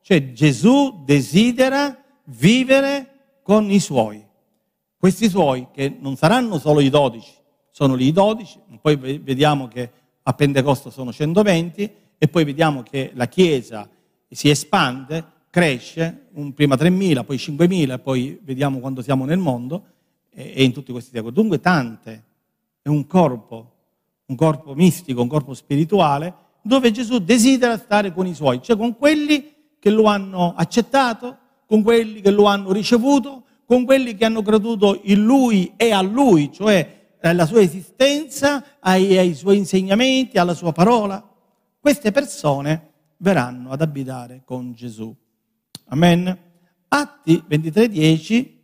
Cioè 0.02 0.34
Gesù 0.34 1.04
desidera 1.06 2.04
vivere 2.26 3.40
con 3.44 3.70
i 3.70 3.80
suoi. 3.80 4.26
Questi 4.98 5.30
suoi 5.30 5.68
che 5.72 5.96
non 6.00 6.16
saranno 6.16 6.58
solo 6.58 6.80
i 6.80 6.90
dodici, 6.90 7.32
sono 7.72 7.94
lì 7.94 8.08
i 8.08 8.12
dodici, 8.12 8.60
poi 8.82 8.96
vediamo 8.96 9.68
che 9.68 9.92
a 10.24 10.34
Pentecoste 10.34 10.90
sono 10.90 11.14
120 11.14 11.92
e 12.18 12.28
poi 12.28 12.44
vediamo 12.44 12.82
che 12.82 13.12
la 13.14 13.28
Chiesa 13.28 13.88
si 14.28 14.50
espande, 14.50 15.24
cresce, 15.50 16.30
prima 16.56 16.76
3.000, 16.76 17.24
poi 17.24 17.38
5.000, 17.38 18.02
poi 18.02 18.40
vediamo 18.42 18.80
quando 18.80 19.02
siamo 19.02 19.26
nel 19.26 19.38
mondo 19.38 19.84
e 20.30 20.64
in 20.64 20.74
tutti 20.74 20.92
questi 20.92 21.12
teatri. 21.12 21.32
Dunque 21.32 21.60
tante, 21.60 22.24
è 22.82 22.90
un 22.90 23.06
corpo, 23.06 23.72
un 24.26 24.36
corpo 24.36 24.74
mistico, 24.74 25.22
un 25.22 25.28
corpo 25.28 25.54
spirituale, 25.54 26.34
dove 26.68 26.92
Gesù 26.92 27.20
desidera 27.20 27.78
stare 27.78 28.14
con 28.14 28.28
i 28.28 28.36
suoi, 28.36 28.62
cioè 28.62 28.78
con 28.78 28.96
quelli 28.96 29.56
che 29.80 29.90
lo 29.90 30.04
hanno 30.06 30.54
accettato, 30.56 31.38
con 31.66 31.82
quelli 31.82 32.22
che 32.22 32.32
lo 32.32 32.46
hanno 32.46 32.72
ricevuto, 32.72 33.46
con 33.66 33.86
quelli 33.86 34.16
che 34.16 34.26
hanno 34.26 34.42
creduto 34.42 35.00
in 35.04 35.24
Lui 35.24 35.74
e 35.76 35.92
a 35.92 36.02
Lui, 36.02 36.52
cioè 36.54 37.16
alla 37.22 37.46
sua 37.46 37.62
esistenza, 37.62 38.64
ai, 38.80 39.18
ai 39.18 39.34
suoi 39.34 39.58
insegnamenti, 39.58 40.38
alla 40.38 40.54
sua 40.54 40.72
parola. 40.72 41.26
Queste 41.80 42.12
persone 42.12 42.92
verranno 43.18 43.72
ad 43.72 43.82
abitare 43.82 44.44
con 44.46 44.74
Gesù. 44.74 45.14
Amen. 45.88 46.38
Atti 46.90 47.44
23:10 47.50 48.56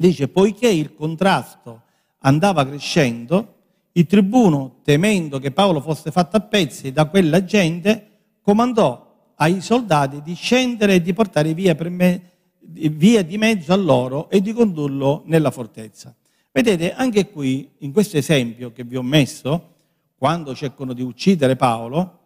Dice, 0.00 0.28
poiché 0.28 0.68
il 0.68 0.94
contrasto 0.94 1.82
andava 2.20 2.64
crescendo, 2.64 3.57
Il 3.98 4.06
tribuno, 4.06 4.76
temendo 4.84 5.40
che 5.40 5.50
Paolo 5.50 5.80
fosse 5.80 6.12
fatto 6.12 6.36
a 6.36 6.40
pezzi 6.40 6.92
da 6.92 7.06
quella 7.06 7.42
gente, 7.42 8.36
comandò 8.40 9.32
ai 9.34 9.60
soldati 9.60 10.22
di 10.22 10.34
scendere 10.34 10.94
e 10.94 11.02
di 11.02 11.12
portare 11.12 11.52
via, 11.52 11.76
me, 11.88 12.30
via 12.60 13.24
di 13.24 13.36
mezzo 13.38 13.72
a 13.72 13.76
loro 13.76 14.30
e 14.30 14.40
di 14.40 14.52
condurlo 14.52 15.24
nella 15.26 15.50
fortezza. 15.50 16.14
Vedete, 16.52 16.92
anche 16.92 17.28
qui, 17.28 17.72
in 17.78 17.90
questo 17.90 18.16
esempio 18.16 18.70
che 18.70 18.84
vi 18.84 18.94
ho 18.94 19.02
messo, 19.02 19.74
quando 20.16 20.54
cercano 20.54 20.92
di 20.92 21.02
uccidere 21.02 21.56
Paolo, 21.56 22.18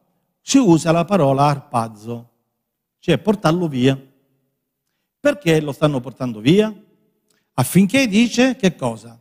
si 0.42 0.58
usa 0.58 0.92
la 0.92 1.06
parola 1.06 1.44
arpazzo, 1.44 2.28
cioè 2.98 3.16
portarlo 3.16 3.66
via. 3.66 3.98
Perché 5.18 5.58
lo 5.62 5.72
stanno 5.72 6.00
portando 6.00 6.40
via? 6.40 6.70
Affinché 7.54 8.06
dice 8.08 8.56
che 8.56 8.76
cosa? 8.76 9.18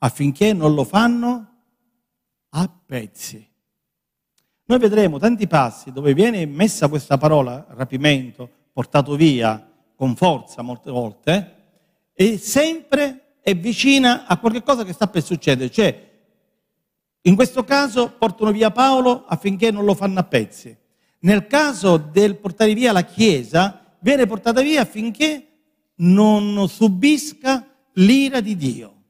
Affinché 0.00 0.52
non 0.52 0.74
lo 0.74 0.84
fanno 0.84 1.48
a 2.60 2.68
pezzi. 2.86 3.46
Noi 4.64 4.78
vedremo 4.78 5.18
tanti 5.18 5.46
passi 5.46 5.92
dove 5.92 6.12
viene 6.12 6.44
messa 6.44 6.88
questa 6.88 7.16
parola 7.16 7.66
rapimento, 7.70 8.50
portato 8.72 9.14
via 9.14 9.64
con 9.94 10.16
forza 10.16 10.62
molte 10.62 10.90
volte, 10.90 11.54
e 12.12 12.36
sempre 12.36 13.36
è 13.40 13.54
vicina 13.54 14.26
a 14.26 14.38
qualcosa 14.38 14.84
che 14.84 14.92
sta 14.92 15.06
per 15.06 15.22
succedere. 15.22 15.70
Cioè, 15.70 16.06
in 17.22 17.34
questo 17.34 17.64
caso 17.64 18.10
portano 18.10 18.50
via 18.50 18.70
Paolo 18.70 19.24
affinché 19.26 19.70
non 19.70 19.84
lo 19.84 19.94
fanno 19.94 20.18
a 20.18 20.24
pezzi. 20.24 20.76
Nel 21.20 21.46
caso 21.46 21.96
del 21.96 22.36
portare 22.38 22.74
via 22.74 22.92
la 22.92 23.04
Chiesa, 23.04 23.96
viene 24.00 24.26
portata 24.26 24.60
via 24.60 24.82
affinché 24.82 25.46
non 25.96 26.68
subisca 26.68 27.66
l'ira 27.94 28.40
di 28.40 28.56
Dio. 28.56 29.02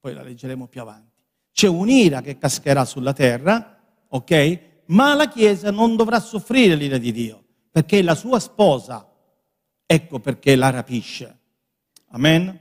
Poi 0.00 0.14
la 0.14 0.22
leggeremo 0.22 0.66
più 0.66 0.80
avanti. 0.80 1.05
C'è 1.56 1.68
un'ira 1.68 2.20
che 2.20 2.36
cascherà 2.36 2.84
sulla 2.84 3.14
terra, 3.14 3.80
ok? 4.08 4.60
Ma 4.88 5.14
la 5.14 5.26
Chiesa 5.26 5.70
non 5.70 5.96
dovrà 5.96 6.20
soffrire 6.20 6.74
l'ira 6.74 6.98
di 6.98 7.12
Dio, 7.12 7.42
perché 7.70 8.00
è 8.00 8.02
la 8.02 8.14
sua 8.14 8.38
sposa. 8.40 9.10
Ecco 9.86 10.18
perché 10.20 10.54
la 10.54 10.68
rapisce. 10.68 11.38
Amen? 12.08 12.60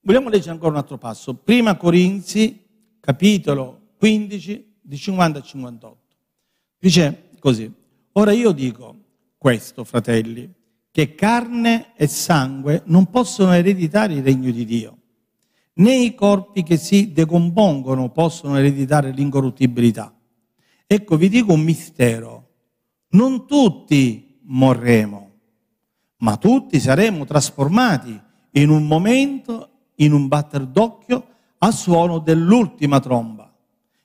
Vogliamo 0.00 0.30
leggere 0.30 0.52
ancora 0.52 0.70
un 0.70 0.76
altro 0.78 0.96
passo. 0.96 1.34
Prima 1.34 1.76
Corinzi, 1.76 2.58
capitolo 3.00 3.88
15, 3.98 4.76
di 4.80 4.96
50 4.96 5.38
a 5.40 5.42
58. 5.42 6.16
Dice 6.78 7.28
così, 7.38 7.70
ora 8.12 8.32
io 8.32 8.52
dico 8.52 8.96
questo, 9.36 9.84
fratelli, 9.84 10.50
che 10.90 11.14
carne 11.14 11.92
e 11.94 12.06
sangue 12.06 12.80
non 12.86 13.10
possono 13.10 13.52
ereditare 13.52 14.14
il 14.14 14.22
regno 14.22 14.50
di 14.50 14.64
Dio 14.64 14.98
né 15.74 15.94
i 15.94 16.14
corpi 16.14 16.62
che 16.62 16.76
si 16.76 17.12
decompongono 17.12 18.10
possono 18.10 18.56
ereditare 18.56 19.10
l'incorruttibilità. 19.10 20.14
Ecco, 20.86 21.16
vi 21.16 21.28
dico 21.28 21.52
un 21.52 21.60
mistero. 21.60 22.48
Non 23.10 23.46
tutti 23.46 24.40
morremo, 24.42 25.30
ma 26.18 26.36
tutti 26.36 26.78
saremo 26.80 27.24
trasformati 27.24 28.20
in 28.52 28.68
un 28.70 28.86
momento, 28.86 29.68
in 29.96 30.12
un 30.12 30.28
batter 30.28 30.66
d'occhio, 30.66 31.26
a 31.58 31.70
suono 31.70 32.18
dell'ultima 32.18 33.00
tromba, 33.00 33.52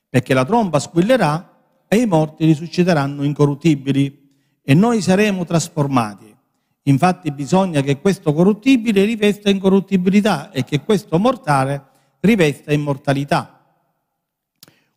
perché 0.08 0.32
la 0.32 0.44
tromba 0.44 0.78
squillerà 0.78 1.58
e 1.86 1.96
i 1.96 2.06
morti 2.06 2.44
risusciteranno 2.44 3.22
incorruttibili 3.22 4.28
e 4.62 4.74
noi 4.74 5.02
saremo 5.02 5.44
trasformati. 5.44 6.29
Infatti 6.84 7.30
bisogna 7.30 7.82
che 7.82 8.00
questo 8.00 8.32
corruttibile 8.32 9.04
rivesta 9.04 9.50
incorruttibilità 9.50 10.50
e 10.50 10.64
che 10.64 10.80
questo 10.80 11.18
mortale 11.18 11.84
rivesta 12.20 12.72
immortalità. 12.72 13.60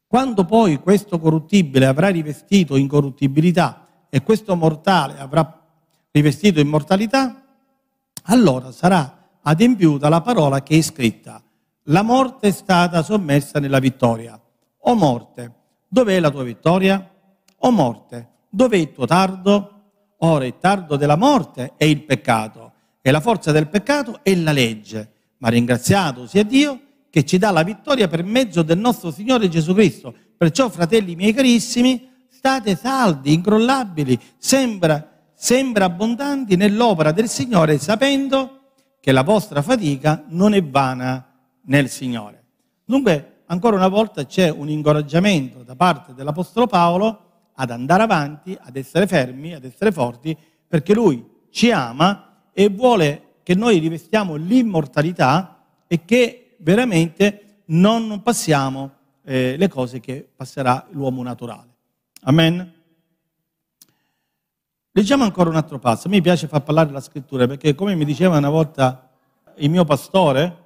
Quando 0.08 0.46
poi 0.46 0.78
questo 0.78 1.20
corruttibile 1.20 1.86
avrà 1.86 2.10
rivestito 2.10 2.76
incorruttibilità 2.76 3.88
e 4.10 4.22
questo 4.22 4.56
mortale 4.56 5.18
avrà 5.18 5.62
rivestito 6.12 6.60
immortalità, 6.60 7.44
allora 8.26 8.72
sarà 8.72 9.30
adempiuta 9.42 10.10
la 10.10 10.22
parola 10.22 10.62
che 10.62 10.78
è 10.78 10.82
scritta. 10.82 11.42
La 11.88 12.04
morte 12.04 12.50
è 12.50 12.52
stata 12.52 13.02
sommersa 13.02 13.60
nella 13.60 13.80
vittoria. 13.80 14.40
O 14.86 14.96
morte, 14.96 15.54
dov'è 15.88 16.20
la 16.20 16.30
tua 16.30 16.44
vittoria? 16.44 17.12
O 17.58 17.72
morte, 17.72 18.30
dov'è 18.50 18.78
il 18.78 18.92
tuo 18.92 19.06
tardo? 19.06 19.73
Ora 20.26 20.46
il 20.46 20.56
tardo 20.58 20.96
della 20.96 21.18
morte 21.18 21.74
è 21.76 21.84
il 21.84 22.04
peccato 22.04 22.72
e 23.02 23.12
la 23.12 23.20
forza 23.20 23.52
del 23.52 23.68
peccato 23.68 24.20
è 24.24 24.34
la 24.36 24.54
legge. 24.54 25.12
Ma 25.40 25.50
ringraziato 25.50 26.28
sia 26.28 26.44
Dio 26.44 26.80
che 27.10 27.26
ci 27.26 27.38
dà 27.38 27.52
la 27.52 27.64
vittoria 27.64 28.08
per 28.08 28.24
mezzo 28.24 28.62
del 28.62 28.78
nostro 28.78 29.12
Signore 29.12 29.50
Gesù 29.50 29.74
Cristo. 29.74 30.16
Perciò, 30.38 30.70
fratelli 30.70 31.16
miei 31.16 31.34
carissimi, 31.34 32.10
state 32.30 32.78
saldi, 32.78 33.34
incrollabili, 33.34 34.18
sembra, 34.38 35.26
sembra 35.36 35.86
abbondanti 35.86 36.56
nell'opera 36.56 37.12
del 37.12 37.28
Signore, 37.28 37.78
sapendo 37.78 38.62
che 39.02 39.12
la 39.12 39.24
vostra 39.24 39.62
fatica 39.62 40.24
non 40.30 40.54
è 40.54 40.64
vana 40.64 41.28
nel 41.66 41.90
Signore. 41.90 42.44
Dunque, 42.86 43.42
ancora 43.48 43.76
una 43.76 43.90
volta 43.90 44.26
c'è 44.26 44.50
un 44.50 44.70
incoraggiamento 44.70 45.64
da 45.64 45.76
parte 45.76 46.14
dell'Apostolo 46.14 46.66
Paolo 46.66 47.33
ad 47.56 47.72
andare 47.72 48.04
avanti, 48.04 48.58
ad 48.60 48.76
essere 48.76 49.08
fermi, 49.08 49.54
ad 49.54 49.64
essere 49.64 49.92
forti, 49.92 50.36
perché 50.68 50.94
Lui 50.94 51.24
ci 51.50 51.72
ama 51.72 52.48
e 52.52 52.70
vuole 52.70 53.36
che 53.44 53.56
noi 53.56 53.78
rivestiamo 53.78 54.36
l'immortalità 54.36 55.64
e 55.88 56.06
che 56.06 56.56
veramente 56.60 57.62
non 57.66 58.22
passiamo 58.24 58.92
eh, 59.24 59.56
le 59.58 59.68
cose 59.68 60.00
che 60.00 60.28
passerà 60.36 60.88
l'uomo 60.92 61.22
naturale. 61.22 61.72
Amen? 62.22 62.74
Leggiamo 64.92 65.24
ancora 65.24 65.50
un 65.50 65.56
altro 65.56 65.80
passo. 65.80 66.08
Me 66.10 66.22
piace 66.22 66.48
far 66.48 66.64
parlare 66.64 66.92
la 66.92 67.02
scrittura 67.02 67.48
perché, 67.48 67.76
come 67.76 67.96
mi 67.96 68.06
diceva 68.06 68.38
una 68.38 68.50
volta 68.50 69.10
il 69.58 69.70
mio 69.70 69.86
pastore, 69.86 70.58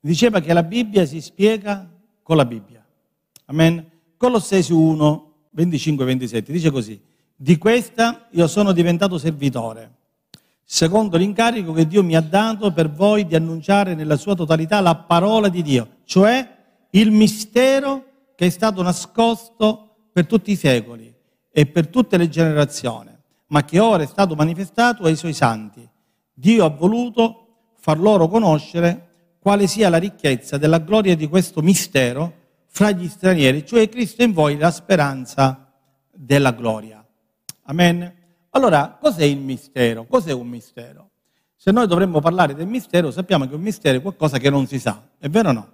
diceva 0.00 0.40
che 0.40 0.52
la 0.52 0.62
Bibbia 0.62 1.04
si 1.04 1.20
spiega 1.20 1.88
con 2.22 2.36
la 2.36 2.44
Bibbia. 2.44 2.84
Amen? 3.46 3.90
Colossesi 4.16 4.72
1, 4.72 5.31
25-27, 5.56 6.50
dice 6.50 6.70
così, 6.70 7.00
di 7.36 7.58
questa 7.58 8.28
io 8.30 8.46
sono 8.46 8.72
diventato 8.72 9.18
servitore, 9.18 9.90
secondo 10.64 11.16
l'incarico 11.16 11.72
che 11.72 11.86
Dio 11.86 12.02
mi 12.02 12.16
ha 12.16 12.20
dato 12.20 12.72
per 12.72 12.90
voi 12.90 13.26
di 13.26 13.34
annunciare 13.34 13.94
nella 13.94 14.16
sua 14.16 14.34
totalità 14.34 14.80
la 14.80 14.94
parola 14.94 15.48
di 15.48 15.62
Dio, 15.62 15.96
cioè 16.04 16.48
il 16.90 17.10
mistero 17.10 18.04
che 18.34 18.46
è 18.46 18.50
stato 18.50 18.82
nascosto 18.82 20.08
per 20.12 20.26
tutti 20.26 20.50
i 20.50 20.56
secoli 20.56 21.12
e 21.50 21.66
per 21.66 21.88
tutte 21.88 22.16
le 22.16 22.28
generazioni, 22.28 23.10
ma 23.48 23.64
che 23.64 23.78
ora 23.78 24.02
è 24.02 24.06
stato 24.06 24.34
manifestato 24.34 25.04
ai 25.04 25.16
suoi 25.16 25.32
santi. 25.32 25.86
Dio 26.32 26.64
ha 26.64 26.70
voluto 26.70 27.46
far 27.78 27.98
loro 27.98 28.28
conoscere 28.28 29.08
quale 29.38 29.66
sia 29.66 29.88
la 29.88 29.98
ricchezza 29.98 30.56
della 30.56 30.78
gloria 30.78 31.16
di 31.16 31.28
questo 31.28 31.60
mistero 31.60 32.40
fra 32.74 32.90
gli 32.90 33.06
stranieri, 33.06 33.66
cioè 33.66 33.86
Cristo 33.90 34.22
in 34.22 34.32
voi 34.32 34.56
la 34.56 34.70
speranza 34.70 35.70
della 36.10 36.52
gloria. 36.52 37.06
Amen. 37.64 38.14
Allora, 38.50 38.96
cos'è 38.98 39.24
il 39.24 39.40
mistero? 39.40 40.06
Cos'è 40.06 40.32
un 40.32 40.48
mistero? 40.48 41.10
Se 41.54 41.70
noi 41.70 41.86
dovremmo 41.86 42.20
parlare 42.20 42.54
del 42.54 42.66
mistero, 42.66 43.10
sappiamo 43.10 43.46
che 43.46 43.54
un 43.54 43.60
mistero 43.60 43.98
è 43.98 44.00
qualcosa 44.00 44.38
che 44.38 44.48
non 44.48 44.66
si 44.66 44.78
sa, 44.78 45.06
è 45.18 45.28
vero 45.28 45.50
o 45.50 45.52
no? 45.52 45.72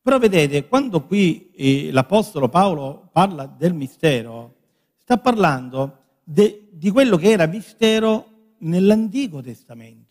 Però 0.00 0.18
vedete, 0.18 0.68
quando 0.68 1.02
qui 1.02 1.50
eh, 1.56 1.90
l'Apostolo 1.90 2.48
Paolo 2.48 3.08
parla 3.10 3.46
del 3.46 3.74
mistero, 3.74 4.54
sta 4.98 5.18
parlando 5.18 5.98
de, 6.22 6.68
di 6.70 6.90
quello 6.90 7.16
che 7.16 7.30
era 7.30 7.46
mistero 7.46 8.52
nell'Antico 8.58 9.40
Testamento. 9.40 10.10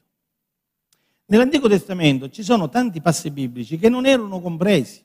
Nell'Antico 1.27 1.69
Testamento 1.69 2.29
ci 2.29 2.43
sono 2.43 2.67
tanti 2.67 2.99
passi 2.99 3.31
biblici 3.31 3.77
che 3.79 3.87
non 3.87 4.05
erano 4.05 4.41
compresi. 4.41 5.03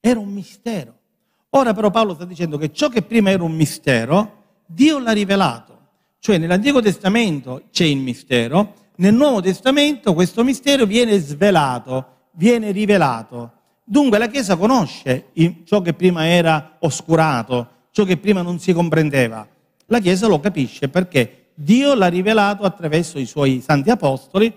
Era 0.00 0.18
un 0.18 0.32
mistero. 0.32 0.94
Ora 1.50 1.72
però 1.72 1.90
Paolo 1.90 2.14
sta 2.14 2.24
dicendo 2.24 2.58
che 2.58 2.72
ciò 2.72 2.88
che 2.88 3.02
prima 3.02 3.30
era 3.30 3.42
un 3.42 3.54
mistero, 3.54 4.44
Dio 4.66 4.98
l'ha 4.98 5.12
rivelato. 5.12 5.76
Cioè 6.18 6.38
nell'Antico 6.38 6.80
Testamento 6.80 7.62
c'è 7.70 7.84
il 7.84 7.98
mistero, 7.98 8.74
nel 8.96 9.14
Nuovo 9.14 9.40
Testamento 9.40 10.12
questo 10.14 10.42
mistero 10.42 10.84
viene 10.84 11.18
svelato, 11.18 12.26
viene 12.32 12.70
rivelato. 12.72 13.52
Dunque 13.84 14.18
la 14.18 14.28
Chiesa 14.28 14.56
conosce 14.56 15.30
ciò 15.64 15.80
che 15.80 15.94
prima 15.94 16.26
era 16.26 16.76
oscurato, 16.80 17.68
ciò 17.92 18.04
che 18.04 18.16
prima 18.16 18.42
non 18.42 18.58
si 18.58 18.72
comprendeva. 18.72 19.46
La 19.86 20.00
Chiesa 20.00 20.26
lo 20.26 20.40
capisce 20.40 20.88
perché 20.88 21.50
Dio 21.54 21.94
l'ha 21.94 22.08
rivelato 22.08 22.64
attraverso 22.64 23.18
i 23.18 23.26
suoi 23.26 23.60
santi 23.60 23.90
apostoli 23.90 24.52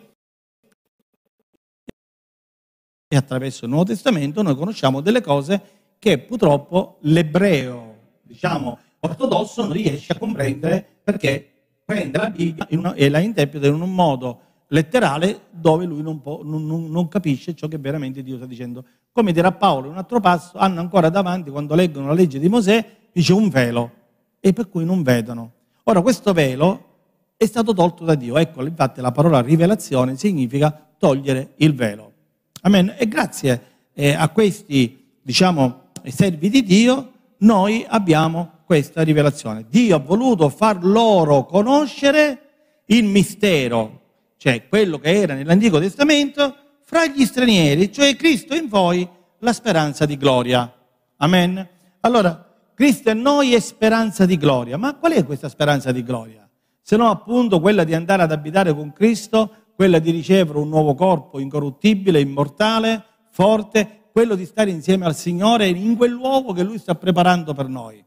e 3.14 3.18
attraverso 3.18 3.66
il 3.66 3.72
Nuovo 3.72 3.88
Testamento 3.88 4.42
noi 4.42 4.56
conosciamo 4.56 5.02
delle 5.02 5.20
cose 5.20 5.62
che 6.00 6.18
purtroppo 6.18 6.96
l'ebreo, 7.02 7.96
diciamo, 8.22 8.78
ortodosso 9.02 9.64
non 9.64 9.74
riesce 9.74 10.14
a 10.14 10.18
comprendere 10.18 10.88
perché 11.04 11.46
prende 11.84 12.18
la 12.18 12.30
Bibbia 12.30 12.94
e 12.94 13.10
la 13.10 13.20
interpreta 13.20 13.68
in 13.68 13.82
un 13.82 13.94
modo 13.94 14.40
letterale 14.68 15.42
dove 15.50 15.84
lui 15.84 16.02
non, 16.02 16.22
può, 16.22 16.40
non, 16.42 16.66
non, 16.66 17.08
capisce 17.10 17.54
ciò 17.54 17.68
che 17.68 17.78
veramente 17.78 18.24
Dio 18.24 18.38
sta 18.38 18.46
dicendo 18.46 18.86
Come 19.12 19.34
dirà 19.34 19.52
Paolo 19.52 19.88
in 19.88 19.92
un 19.92 19.98
altro 19.98 20.22
passo, 20.22 20.58
hanno 20.58 20.80
ancora 20.80 21.10
davanti, 21.10 21.50
quando 21.50 21.76
leggono 21.76 22.08
la 22.08 22.14
legge 22.14 22.40
di 22.40 22.48
Mosè, 22.48 22.86
dice 23.12 23.34
un 23.34 23.50
velo, 23.50 23.92
e 24.40 24.54
per 24.54 24.70
cui 24.70 24.86
non 24.86 25.04
vedono. 25.04 25.52
Ora, 25.84 26.00
questo 26.00 26.32
velo 26.32 26.86
è 27.36 27.46
stato 27.46 27.74
tolto 27.74 28.06
da 28.06 28.16
Dio. 28.16 28.38
Ecco, 28.38 28.66
infatti 28.66 29.02
la 29.02 29.12
parola 29.12 29.42
rivelazione 29.42 30.16
significa 30.16 30.88
togliere 30.98 31.56
il 31.58 31.76
velo. 31.76 32.11
Amen. 32.62 32.96
E 32.98 33.08
grazie 33.08 33.62
eh, 33.94 34.14
a 34.14 34.30
questi, 34.30 35.18
diciamo, 35.22 35.90
servi 36.06 36.50
di 36.50 36.64
Dio, 36.64 37.12
noi 37.40 37.86
abbiamo 37.88 38.60
questa 38.66 39.02
rivelazione. 39.02 39.66
Dio 39.68 39.96
ha 39.96 40.00
voluto 40.00 40.50
far 40.50 40.84
loro 40.84 41.46
conoscere 41.46 42.50
il 42.86 43.04
mistero, 43.06 44.02
cioè 44.38 44.68
quello 44.68 45.00
che 45.00 45.12
era 45.12 45.34
nell'Antico 45.34 45.80
Testamento, 45.80 46.56
fra 46.84 47.08
gli 47.08 47.26
stranieri, 47.26 47.92
cioè 47.92 48.16
Cristo 48.16 48.54
in 48.56 48.68
voi, 48.68 49.08
la 49.40 49.54
speranza 49.54 50.06
di 50.06 50.18
gloria. 50.18 50.72
Amen. 51.18 51.68
Allora, 52.02 52.48
Cristo 52.76 53.10
in 53.10 53.22
noi 53.22 53.54
è 53.54 53.60
speranza 53.60 54.26
di 54.26 54.38
gloria. 54.38 54.78
Ma 54.78 54.96
qual 54.96 55.14
è 55.14 55.26
questa 55.26 55.50
speranza 55.50 55.92
di 55.92 56.04
gloria? 56.04 56.48
Se 56.82 56.98
no 56.98 57.10
appunto 57.10 57.60
quella 57.60 57.84
di 57.84 57.94
andare 57.94 58.24
ad 58.24 58.32
abitare 58.32 58.74
con 58.74 58.92
Cristo, 58.92 59.61
quella 59.76 60.00
di 60.00 60.12
ricevere 60.12 60.60
un 60.60 60.70
nuovo 60.70 60.94
corpo 60.94 61.40
incorruttibile, 61.40 62.20
immortale, 62.20 63.04
forte, 63.30 64.10
quello 64.12 64.36
di 64.36 64.46
stare 64.46 64.70
insieme 64.70 65.06
al 65.06 65.16
Signore 65.16 65.68
in 65.68 65.96
quel 65.96 66.12
luogo 66.12 66.54
che 66.54 66.64
Lui 66.64 66.78
sta 66.78 66.96
preparando 66.96 67.54
per 67.54 67.68
noi. 67.68 68.04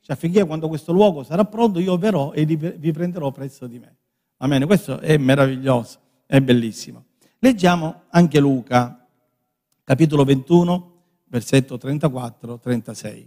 Cioè, 0.00 0.16
affinché 0.16 0.44
quando 0.44 0.68
questo 0.68 0.92
luogo 0.92 1.22
sarà 1.22 1.44
pronto 1.44 1.78
io 1.78 1.96
verrò 1.98 2.32
e 2.32 2.44
vi 2.44 2.92
prenderò 2.92 3.30
presso 3.32 3.66
di 3.66 3.78
me. 3.78 3.96
Amen. 4.38 4.64
Questo 4.66 4.98
è 5.00 5.16
meraviglioso, 5.18 5.98
è 6.26 6.40
bellissimo. 6.40 7.04
Leggiamo 7.40 8.02
anche 8.10 8.40
Luca, 8.40 9.06
capitolo 9.84 10.24
21, 10.24 11.02
versetto 11.26 11.76
34-36. 11.76 13.26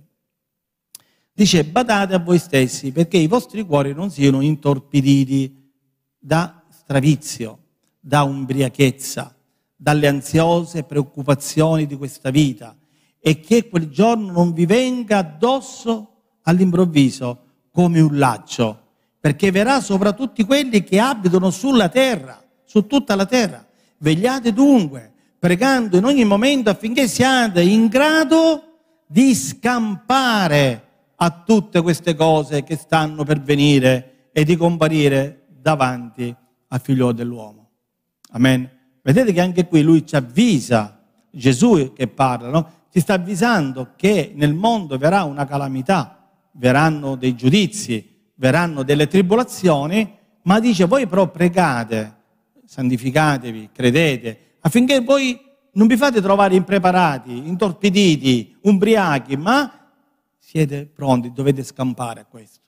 Dice, 1.34 1.66
badate 1.66 2.14
a 2.14 2.20
voi 2.20 2.38
stessi 2.38 2.92
perché 2.92 3.18
i 3.18 3.28
vostri 3.28 3.64
cuori 3.64 3.94
non 3.94 4.10
siano 4.12 4.42
intorpiditi 4.42 5.72
da 6.18 6.63
stravizio, 6.94 7.58
da 8.00 8.22
ubriachezza, 8.22 9.36
dalle 9.76 10.08
ansiose 10.08 10.84
preoccupazioni 10.84 11.88
di 11.88 11.96
questa 11.96 12.30
vita 12.30 12.78
e 13.20 13.40
che 13.40 13.68
quel 13.68 13.90
giorno 13.90 14.32
non 14.32 14.54
vi 14.54 14.68
venga 14.68 15.18
addosso 15.18 16.10
all'improvviso 16.44 17.46
come 17.72 18.00
un 18.00 18.16
laccio, 18.16 18.80
perché 19.20 19.50
verrà 19.50 19.82
sopra 19.82 20.14
tutti 20.14 20.44
quelli 20.44 20.84
che 20.84 21.00
abitano 21.00 21.50
sulla 21.50 21.90
terra, 21.90 22.40
su 22.64 22.86
tutta 22.86 23.16
la 23.16 23.26
terra. 23.26 23.66
Vegliate 23.98 24.54
dunque, 24.54 25.14
pregando 25.40 25.98
in 25.98 26.04
ogni 26.04 26.26
momento 26.26 26.70
affinché 26.70 27.08
siate 27.08 27.64
in 27.64 27.88
grado 27.88 28.62
di 29.08 29.34
scampare 29.34 30.90
a 31.16 31.42
tutte 31.44 31.82
queste 31.82 32.14
cose 32.14 32.64
che 32.64 32.76
stanno 32.76 33.24
per 33.24 33.42
venire 33.42 34.30
e 34.32 34.44
di 34.44 34.56
comparire 34.56 35.46
davanti 35.60 36.36
al 36.74 36.82
figlio 36.82 37.12
dell'uomo. 37.12 37.70
Amen. 38.32 38.70
Vedete 39.02 39.32
che 39.32 39.42
anche 39.42 39.68
qui 39.68 39.82
lui 39.84 40.06
ci 40.06 40.16
avvisa, 40.16 41.02
Gesù 41.30 41.94
che 41.94 42.08
parla, 42.08 42.50
no? 42.50 42.72
ci 42.92 43.00
sta 43.00 43.14
avvisando 43.14 43.94
che 43.96 44.32
nel 44.36 44.54
mondo 44.54 44.98
verrà 44.98 45.24
una 45.24 45.46
calamità, 45.46 46.30
verranno 46.52 47.16
dei 47.16 47.36
giudizi, 47.36 48.32
verranno 48.36 48.84
delle 48.84 49.08
tribolazioni, 49.08 50.18
ma 50.44 50.60
dice 50.60 50.86
voi 50.86 51.08
però 51.08 51.30
pregate, 51.30 52.16
santificatevi, 52.66 53.70
credete, 53.72 54.56
affinché 54.62 55.00
voi 55.02 55.40
non 55.74 55.88
vi 55.88 55.98
fate 55.98 56.22
trovare 56.22 56.56
impreparati, 56.56 57.48
intorpiditi, 57.48 58.58
umbriachi, 58.62 59.38
ma 59.38 59.92
siete 60.38 60.86
pronti, 60.86 61.32
dovete 61.32 61.64
scampare 61.64 62.22
a 62.22 62.26
questo. 62.26 62.60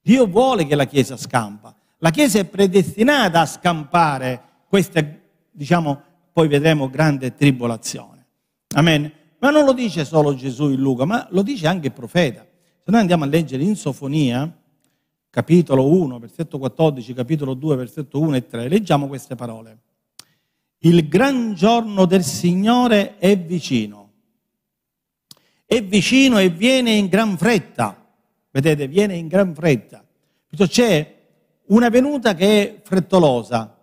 Dio 0.00 0.26
vuole 0.26 0.66
che 0.66 0.74
la 0.74 0.84
Chiesa 0.86 1.16
scampa. 1.16 1.74
La 2.04 2.10
Chiesa 2.10 2.38
è 2.38 2.44
predestinata 2.44 3.40
a 3.40 3.46
scampare 3.46 4.42
queste 4.68 5.22
diciamo, 5.50 6.02
poi 6.34 6.48
vedremo 6.48 6.90
grande 6.90 7.34
tribolazione. 7.34 8.26
Amen. 8.74 9.10
Ma 9.38 9.48
non 9.48 9.64
lo 9.64 9.72
dice 9.72 10.04
solo 10.04 10.34
Gesù 10.34 10.68
in 10.68 10.80
Luca, 10.80 11.06
ma 11.06 11.26
lo 11.30 11.40
dice 11.40 11.66
anche 11.66 11.86
il 11.86 11.94
profeta. 11.94 12.42
Se 12.42 12.90
noi 12.90 13.00
andiamo 13.00 13.24
a 13.24 13.26
leggere 13.26 13.62
in 13.62 13.74
Sofonia, 13.74 14.54
capitolo 15.30 15.88
1, 15.88 16.18
versetto 16.18 16.58
14, 16.58 17.14
capitolo 17.14 17.54
2, 17.54 17.74
versetto 17.74 18.20
1 18.20 18.36
e 18.36 18.46
3, 18.48 18.68
leggiamo 18.68 19.06
queste 19.06 19.34
parole. 19.34 19.78
Il 20.80 21.08
gran 21.08 21.54
giorno 21.54 22.04
del 22.04 22.22
Signore 22.22 23.16
è 23.16 23.34
vicino. 23.38 24.10
È 25.64 25.82
vicino 25.82 26.36
e 26.38 26.50
viene 26.50 26.90
in 26.92 27.06
gran 27.06 27.38
fretta. 27.38 28.14
Vedete, 28.50 28.88
viene 28.88 29.16
in 29.16 29.26
gran 29.26 29.54
fretta. 29.54 30.04
C'è 30.54 31.13
una 31.66 31.88
venuta 31.88 32.34
che 32.34 32.62
è 32.62 32.80
frettolosa, 32.82 33.74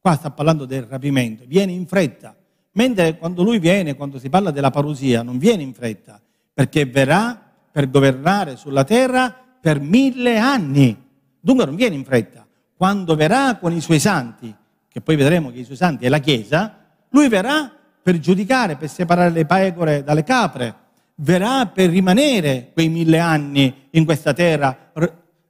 Qua 0.00 0.14
sta 0.14 0.30
parlando 0.30 0.64
del 0.64 0.84
rapimento, 0.84 1.44
viene 1.46 1.72
in 1.72 1.86
fretta, 1.86 2.34
mentre 2.72 3.18
quando 3.18 3.42
lui 3.42 3.58
viene, 3.58 3.96
quando 3.96 4.18
si 4.18 4.28
parla 4.28 4.50
della 4.50 4.70
parusia, 4.70 5.22
non 5.22 5.38
viene 5.38 5.62
in 5.62 5.74
fretta, 5.74 6.20
perché 6.54 6.86
verrà 6.86 7.38
per 7.70 7.90
governare 7.90 8.56
sulla 8.56 8.84
terra 8.84 9.34
per 9.60 9.80
mille 9.80 10.38
anni. 10.38 10.96
Dunque 11.40 11.64
non 11.64 11.74
viene 11.74 11.96
in 11.96 12.04
fretta. 12.04 12.46
Quando 12.76 13.16
verrà 13.16 13.56
con 13.56 13.72
i 13.72 13.80
suoi 13.80 13.98
santi, 13.98 14.54
che 14.88 15.00
poi 15.00 15.16
vedremo 15.16 15.50
che 15.50 15.58
i 15.58 15.64
suoi 15.64 15.76
santi 15.76 16.06
è 16.06 16.08
la 16.08 16.20
Chiesa, 16.20 16.78
lui 17.10 17.28
verrà 17.28 17.70
per 18.00 18.20
giudicare, 18.20 18.76
per 18.76 18.88
separare 18.88 19.30
le 19.30 19.46
pecore 19.46 20.04
dalle 20.04 20.22
capre, 20.22 20.74
verrà 21.16 21.66
per 21.66 21.90
rimanere 21.90 22.70
quei 22.72 22.88
mille 22.88 23.18
anni 23.18 23.88
in 23.90 24.04
questa 24.04 24.32
terra, 24.32 24.90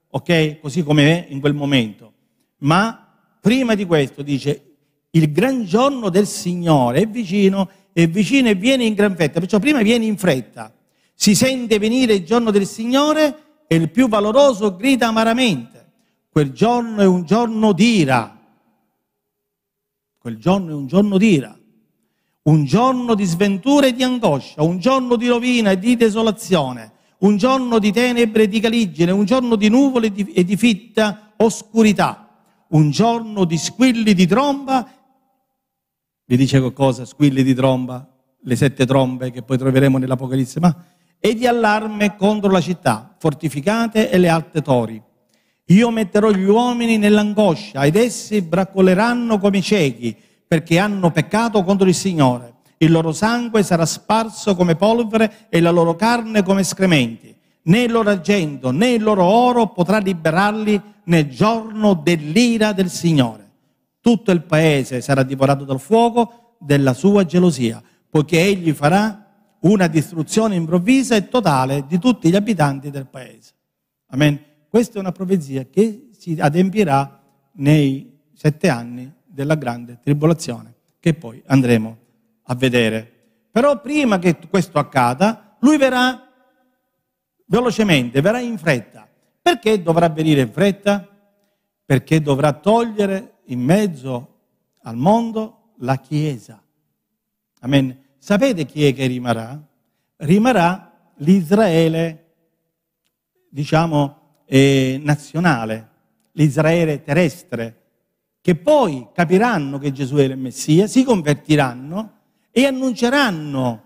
ok? 0.09 0.59
Così 0.59 0.83
come 0.83 1.27
è 1.27 1.31
in 1.31 1.39
quel 1.39 1.53
momento. 1.53 2.13
Ma 2.59 3.07
prima 3.39 3.75
di 3.75 3.85
questo 3.85 4.21
dice 4.21 4.63
il 5.11 5.31
gran 5.31 5.65
giorno 5.65 6.09
del 6.09 6.27
Signore 6.27 7.01
è 7.01 7.07
vicino, 7.07 7.69
è 7.93 8.07
vicino 8.07 8.49
e 8.49 8.55
viene 8.55 8.85
in 8.85 8.93
gran 8.93 9.15
fretta, 9.15 9.39
perciò 9.39 9.59
prima 9.59 9.81
viene 9.81 10.05
in 10.05 10.17
fretta, 10.17 10.73
si 11.13 11.35
sente 11.35 11.79
venire 11.79 12.13
il 12.13 12.25
giorno 12.25 12.51
del 12.51 12.67
Signore 12.67 13.63
e 13.67 13.75
il 13.75 13.89
più 13.89 14.07
valoroso 14.07 14.75
grida 14.75 15.07
amaramente, 15.07 15.91
quel 16.29 16.51
giorno 16.51 17.01
è 17.01 17.05
un 17.05 17.25
giorno 17.25 17.73
d'ira, 17.73 18.37
quel 20.17 20.37
giorno 20.37 20.71
è 20.71 20.73
un 20.73 20.85
giorno 20.85 21.17
d'ira, 21.17 21.57
un 22.43 22.65
giorno 22.65 23.15
di 23.15 23.25
sventura 23.25 23.87
e 23.87 23.93
di 23.93 24.03
angoscia, 24.03 24.61
un 24.61 24.79
giorno 24.79 25.15
di 25.15 25.27
rovina 25.27 25.71
e 25.71 25.79
di 25.79 25.95
desolazione, 25.95 26.93
un 27.19 27.37
giorno 27.37 27.79
di 27.79 27.91
tenebre 27.91 28.43
e 28.43 28.47
di 28.47 28.59
caligine, 28.59 29.11
un 29.11 29.25
giorno 29.25 29.55
di 29.55 29.69
nuvole 29.69 30.11
e 30.33 30.43
di, 30.43 30.57
fitta 30.57 31.33
oscurità 31.37 32.29
un 32.69 32.91
giorno 32.91 33.45
di 33.45 33.57
squilli 33.57 34.13
di 34.13 34.27
tromba, 34.27 34.87
vi 36.25 36.37
dice 36.37 36.59
qualcosa, 36.59 37.05
squilli 37.05 37.43
di 37.43 37.53
tromba, 37.55 38.07
le 38.41 38.55
sette 38.55 38.85
trombe 38.85 39.31
che 39.31 39.41
poi 39.41 39.57
troveremo 39.57 39.97
nell'Apocalisse, 39.97 40.59
ma 40.59 40.75
e 41.19 41.35
di 41.35 41.47
allarme 41.47 42.15
contro 42.15 42.51
la 42.51 42.61
città, 42.61 43.15
fortificate 43.17 44.09
e 44.09 44.17
le 44.17 44.29
alte 44.29 44.61
tori. 44.61 45.01
Io 45.65 45.91
metterò 45.91 46.31
gli 46.31 46.45
uomini 46.45 46.97
nell'angoscia 46.97 47.83
ed 47.83 47.95
essi 47.95 48.41
braccoleranno 48.41 49.37
come 49.37 49.61
ciechi 49.61 50.15
perché 50.47 50.79
hanno 50.79 51.11
peccato 51.11 51.63
contro 51.63 51.87
il 51.87 51.93
Signore. 51.93 52.55
Il 52.81 52.91
loro 52.91 53.11
sangue 53.11 53.61
sarà 53.61 53.85
sparso 53.85 54.55
come 54.55 54.75
polvere 54.75 55.47
e 55.49 55.59
la 55.59 55.69
loro 55.69 55.95
carne 55.95 56.43
come 56.43 56.61
escrementi. 56.61 57.35
Né 57.63 57.81
il 57.81 57.91
loro 57.91 58.09
argento 58.09 58.71
né 58.71 58.91
il 58.91 59.03
loro 59.03 59.25
oro 59.25 59.67
potrà 59.67 59.97
liberarli 59.97 60.81
nel 61.05 61.27
giorno 61.27 61.93
dell'ira 61.93 62.71
del 62.71 62.89
Signore. 62.89 63.47
Tutto 63.99 64.31
il 64.31 64.43
paese 64.43 65.01
sarà 65.01 65.23
divorato 65.23 65.65
dal 65.65 65.81
fuoco 65.81 66.55
della 66.57 66.93
sua 66.93 67.25
gelosia, 67.25 67.83
poiché 68.09 68.39
egli 68.39 68.71
farà 68.71 69.25
una 69.61 69.87
distruzione 69.87 70.55
improvvisa 70.55 71.17
e 71.17 71.27
totale 71.27 71.85
di 71.85 71.99
tutti 71.99 72.29
gli 72.29 72.35
abitanti 72.35 72.89
del 72.89 73.07
paese. 73.07 73.51
Amen. 74.11 74.39
Questa 74.69 74.97
è 74.97 74.99
una 75.01 75.11
profezia 75.11 75.65
che 75.65 76.11
si 76.17 76.37
adempirà 76.39 77.21
nei 77.55 78.19
sette 78.33 78.69
anni 78.69 79.11
della 79.25 79.55
grande 79.55 79.99
tribolazione, 80.01 80.75
che 81.01 81.13
poi 81.13 81.43
andremo 81.45 82.07
a 82.49 82.55
vedere. 82.55 83.11
Però 83.51 83.79
prima 83.79 84.19
che 84.19 84.37
questo 84.49 84.79
accada, 84.79 85.57
lui 85.59 85.77
verrà 85.77 86.27
velocemente, 87.45 88.21
verrà 88.21 88.39
in 88.39 88.57
fretta. 88.57 89.07
Perché 89.41 89.81
dovrà 89.81 90.09
venire 90.09 90.41
in 90.41 90.51
fretta? 90.51 91.07
Perché 91.85 92.21
dovrà 92.21 92.53
togliere 92.53 93.39
in 93.45 93.61
mezzo 93.61 94.37
al 94.83 94.95
mondo 94.95 95.73
la 95.77 95.97
Chiesa. 95.97 96.61
Amen. 97.61 98.05
Sapete 98.17 98.65
chi 98.65 98.85
è 98.85 98.93
che 98.93 99.05
rimarrà? 99.07 99.59
Rimarrà 100.17 101.11
l'Israele, 101.17 102.33
diciamo, 103.49 104.43
eh, 104.45 104.99
nazionale, 105.01 105.89
l'Israele 106.33 107.01
terrestre, 107.01 107.75
che 108.41 108.55
poi 108.55 109.07
capiranno 109.13 109.77
che 109.77 109.91
Gesù 109.91 110.15
è 110.17 110.23
il 110.23 110.37
Messia, 110.37 110.87
si 110.87 111.03
convertiranno 111.03 112.18
e 112.61 112.65
annunceranno 112.67 113.85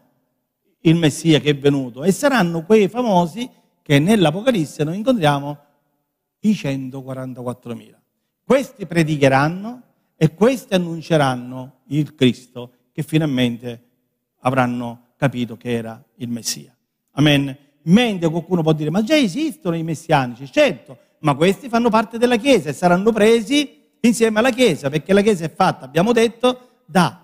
il 0.81 0.95
Messia 0.95 1.39
che 1.39 1.51
è 1.51 1.57
venuto 1.57 2.03
e 2.03 2.11
saranno 2.11 2.63
quei 2.63 2.87
famosi 2.87 3.49
che 3.81 3.99
nell'Apocalisse 3.99 4.83
noi 4.83 4.97
incontriamo 4.97 5.57
i 6.39 6.51
144.000. 6.51 7.93
Questi 8.43 8.85
predicheranno 8.85 9.81
e 10.15 10.33
questi 10.33 10.73
annunceranno 10.73 11.81
il 11.87 12.15
Cristo 12.15 12.71
che 12.91 13.03
finalmente 13.03 13.83
avranno 14.39 15.13
capito 15.17 15.55
che 15.55 15.71
era 15.71 16.03
il 16.15 16.29
Messia. 16.29 16.75
Amen. 17.11 17.57
Mentre 17.83 18.29
qualcuno 18.29 18.61
può 18.61 18.73
dire, 18.73 18.89
ma 18.89 19.03
già 19.03 19.17
esistono 19.17 19.75
i 19.75 19.83
messianici, 19.83 20.49
certo, 20.51 20.97
ma 21.19 21.35
questi 21.35 21.69
fanno 21.69 21.89
parte 21.89 22.17
della 22.17 22.37
Chiesa 22.37 22.69
e 22.69 22.73
saranno 22.73 23.11
presi 23.11 23.81
insieme 23.99 24.39
alla 24.39 24.51
Chiesa, 24.51 24.89
perché 24.89 25.13
la 25.13 25.21
Chiesa 25.21 25.45
è 25.45 25.53
fatta, 25.53 25.85
abbiamo 25.85 26.13
detto, 26.13 26.81
da 26.85 27.22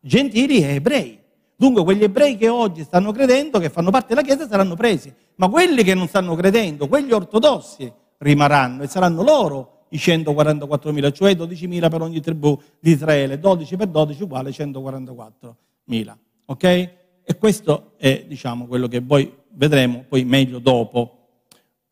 gentili 0.00 0.62
e 0.62 0.74
ebrei. 0.74 1.18
Dunque 1.54 1.84
quegli 1.84 2.02
ebrei 2.02 2.36
che 2.36 2.48
oggi 2.48 2.82
stanno 2.84 3.12
credendo, 3.12 3.58
che 3.58 3.68
fanno 3.68 3.90
parte 3.90 4.14
della 4.14 4.22
Chiesa, 4.22 4.48
saranno 4.48 4.74
presi, 4.74 5.12
ma 5.36 5.48
quelli 5.48 5.82
che 5.82 5.94
non 5.94 6.08
stanno 6.08 6.34
credendo, 6.34 6.88
quelli 6.88 7.12
ortodossi, 7.12 7.92
rimarranno 8.18 8.82
e 8.82 8.86
saranno 8.86 9.22
loro 9.22 9.84
i 9.90 9.96
144.000, 9.96 11.12
cioè 11.12 11.32
12.000 11.32 11.90
per 11.90 12.00
ogni 12.00 12.20
tribù 12.20 12.58
di 12.78 12.92
Israele, 12.92 13.38
12 13.38 13.76
per 13.76 13.88
12 13.88 14.22
uguale 14.22 14.50
144.000. 14.50 16.16
Ok? 16.46 16.64
E 16.64 17.36
questo 17.38 17.92
è, 17.96 18.24
diciamo, 18.26 18.66
quello 18.66 18.88
che 18.88 19.02
poi 19.02 19.30
vedremo 19.52 20.04
poi 20.08 20.24
meglio 20.24 20.58
dopo. 20.58 21.16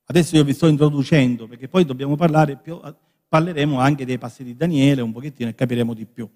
Adesso 0.06 0.36
io 0.36 0.44
vi 0.44 0.54
sto 0.54 0.66
introducendo 0.66 1.46
perché 1.46 1.68
poi 1.68 1.84
dobbiamo 1.84 2.16
parlare 2.16 2.56
più, 2.56 2.80
parleremo 3.28 3.78
anche 3.78 4.06
dei 4.06 4.16
passi 4.16 4.42
di 4.42 4.56
Daniele 4.56 5.02
un 5.02 5.12
pochettino 5.12 5.50
e 5.50 5.54
capiremo 5.54 5.92
di 5.92 6.06
più. 6.06 6.28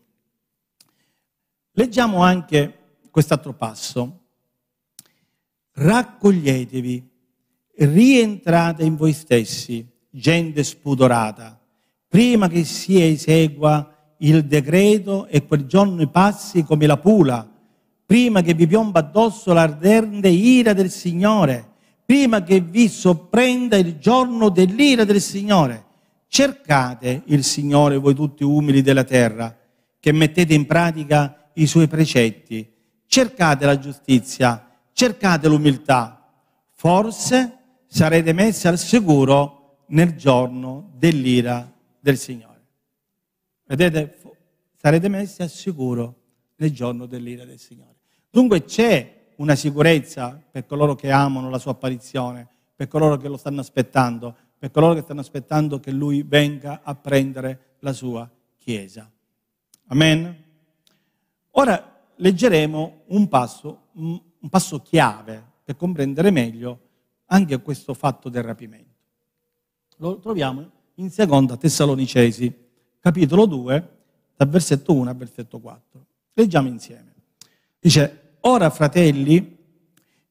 Leggiamo 1.75 2.23
anche 2.23 2.99
quest'altro 3.11 3.55
passo. 3.55 4.19
Raccoglietevi, 5.73 7.09
rientrate 7.77 8.85
in 8.85 8.95
voi 8.95 9.15
stessi, 9.15 9.87
gente 10.11 10.65
spudorata, 10.65 11.59
prima 12.09 12.49
che 12.49 12.65
si 12.65 13.03
esegua 13.03 14.15
il 14.19 14.45
decreto 14.45 15.27
e 15.29 15.47
quel 15.47 15.65
giorno 15.65 16.07
passi 16.11 16.63
come 16.63 16.87
la 16.87 16.99
pula, 16.99 17.51
prima 18.05 18.43
che 18.43 18.53
vi 18.53 18.67
piomba 18.67 19.01
addosso 19.01 19.55
l'ardente 19.55 20.29
ira 20.29 20.75
del 20.75 20.91
Signore, 20.91 21.71
prima 22.05 22.43
che 22.43 22.61
vi 22.61 22.87
sorprenda 22.89 23.79
il 23.79 23.97
giorno 23.97 24.51
dell'ira 24.51 25.05
del 25.05 25.23
Signore. 25.23 25.87
Cercate 26.29 27.23
il 27.27 27.45
Signore, 27.45 27.97
voi 27.97 28.15
tutti 28.15 28.45
umili 28.45 28.83
della 28.83 29.05
terra, 29.05 29.57
che 29.99 30.13
mettete 30.13 30.53
in 30.53 30.67
pratica 30.67 31.41
i 31.55 31.67
suoi 31.67 31.88
precetti. 31.88 32.71
Cercate 33.07 33.67
la 33.67 33.79
giustizia, 33.79 34.71
cercate 34.93 35.49
l'umiltà. 35.49 36.31
Forse 36.71 37.59
sarete 37.87 38.33
messi 38.33 38.69
al 38.69 38.79
sicuro 38.79 39.85
nel 39.88 40.17
giorno 40.17 40.93
dell'ira 40.97 41.71
del 42.01 42.17
Signore. 42.17 42.61
Vedete, 43.67 44.19
sarete 44.77 45.09
messi 45.09 45.43
al 45.43 45.51
sicuro 45.51 46.21
nel 46.57 46.73
giorno 46.73 47.07
dell'ira 47.07 47.45
del 47.45 47.59
Signore. 47.59 47.97
Dunque 48.31 48.65
c'è 48.65 49.33
una 49.37 49.55
sicurezza 49.55 50.43
per 50.51 50.67
coloro 50.67 50.95
che 50.95 51.11
amano 51.11 51.51
la 51.51 51.59
sua 51.59 51.73
apparizione, 51.73 52.49
per 52.75 52.88
coloro 52.88 53.17
che 53.17 53.29
lo 53.29 53.37
stanno 53.37 53.61
aspettando, 53.61 54.37
per 54.59 54.71
coloro 54.71 54.95
che 54.95 55.03
stanno 55.03 55.21
aspettando 55.21 55.81
che 55.81 55.91
lui 55.91 56.23
venga 56.23 56.81
a 56.83 56.95
prendere 56.95 57.77
la 57.81 57.93
sua 57.93 58.31
Chiesa. 58.57 59.11
Amen? 59.88 60.43
Ora 61.53 62.01
leggeremo 62.17 63.03
un 63.07 63.29
passo, 63.29 63.88
un 63.93 64.49
passo 64.49 64.81
chiave 64.81 65.43
per 65.65 65.77
comprendere 65.77 66.31
meglio 66.31 66.81
anche 67.27 67.61
questo 67.62 67.95
fatto 67.95 68.29
del 68.29 68.43
rapimento. 68.43 68.91
Lo 69.97 70.19
troviamo 70.19 70.71
in 70.97 71.11
seconda 71.11 71.57
Tessalonicesi, 71.57 72.55
capitolo 73.01 73.47
2, 73.47 73.88
dal 74.37 74.49
versetto 74.49 74.93
1 74.93 75.11
al 75.11 75.17
versetto 75.17 75.59
4. 75.59 76.07
Leggiamo 76.35 76.69
insieme. 76.69 77.15
Dice, 77.79 78.37
Ora, 78.45 78.71
fratelli, 78.71 79.57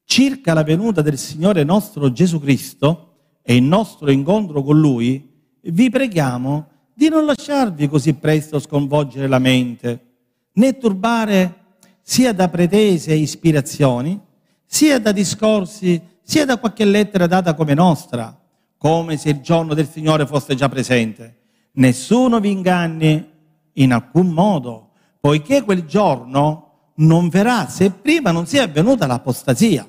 circa 0.04 0.54
la 0.54 0.64
venuta 0.64 1.02
del 1.02 1.18
Signore 1.18 1.64
nostro 1.64 2.12
Gesù 2.12 2.42
Cristo 2.42 3.14
e 3.42 3.56
il 3.56 3.64
nostro 3.64 4.12
incontro 4.12 4.62
con 4.64 4.80
Lui, 4.80 5.30
vi 5.62 5.90
preghiamo 5.90 6.68
di 6.94 7.08
non 7.08 7.26
lasciarvi 7.26 7.88
così 7.88 8.14
presto 8.16 8.60
sconvolgere 8.60 9.28
la 9.28 9.40
mente, 9.40 10.11
né 10.54 10.78
turbare 10.78 11.56
sia 12.02 12.34
da 12.34 12.50
pretese 12.50 13.14
ispirazioni, 13.14 14.20
sia 14.66 15.00
da 15.00 15.12
discorsi, 15.12 16.02
sia 16.22 16.46
da 16.46 16.58
qualche 16.58 16.86
lettera 16.86 17.28
data 17.28 17.54
come 17.54 17.74
nostra, 17.74 18.38
come 18.78 19.18
se 19.18 19.30
il 19.30 19.42
giorno 19.42 19.74
del 19.74 19.88
Signore 19.88 20.26
fosse 20.26 20.56
già 20.56 20.68
presente. 20.68 21.38
Nessuno 21.74 22.40
vi 22.40 22.52
inganni 22.52 23.30
in 23.74 23.94
alcun 23.94 24.28
modo, 24.28 24.90
poiché 25.20 25.64
quel 25.64 25.86
giorno 25.86 26.92
non 26.96 27.30
verrà 27.30 27.68
se 27.68 27.92
prima 27.92 28.32
non 28.32 28.46
sia 28.46 28.64
avvenuta 28.64 29.08
l'apostasia 29.08 29.88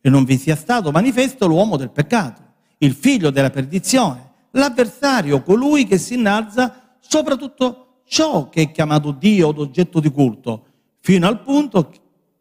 e 0.00 0.08
non 0.08 0.24
vi 0.24 0.38
sia 0.38 0.56
stato 0.56 0.90
manifesto 0.90 1.46
l'uomo 1.46 1.76
del 1.76 1.90
peccato, 1.90 2.42
il 2.78 2.94
figlio 2.94 3.30
della 3.30 3.50
perdizione, 3.50 4.30
l'avversario, 4.52 5.42
colui 5.42 5.86
che 5.86 5.98
si 5.98 6.14
innalza 6.14 6.96
sopra 6.98 7.36
tutto 7.36 7.89
ciò 8.10 8.48
che 8.48 8.62
è 8.62 8.70
chiamato 8.72 9.12
Dio 9.12 9.48
o 9.50 9.54
oggetto 9.56 10.00
di 10.00 10.10
culto, 10.10 10.64
fino 10.98 11.28
al 11.28 11.42
punto 11.42 11.92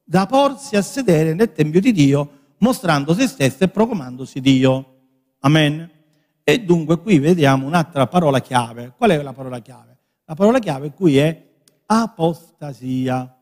da 0.03 0.25
porsi 0.25 0.75
a 0.75 0.81
sedere 0.81 1.35
nel 1.35 1.51
Tempio 1.51 1.79
di 1.79 1.91
Dio, 1.91 2.29
mostrando 2.57 3.13
se 3.13 3.27
stesso 3.27 3.63
e 3.63 3.67
proclamandosi 3.67 4.41
Dio. 4.41 4.95
Amen. 5.41 5.87
E 6.43 6.63
dunque 6.63 6.99
qui 6.99 7.19
vediamo 7.19 7.67
un'altra 7.67 8.07
parola 8.07 8.41
chiave. 8.41 8.93
Qual 8.97 9.11
è 9.11 9.21
la 9.21 9.31
parola 9.31 9.59
chiave? 9.59 9.97
La 10.25 10.33
parola 10.33 10.57
chiave 10.57 10.91
qui 10.91 11.17
è 11.19 11.49
apostasia 11.85 13.37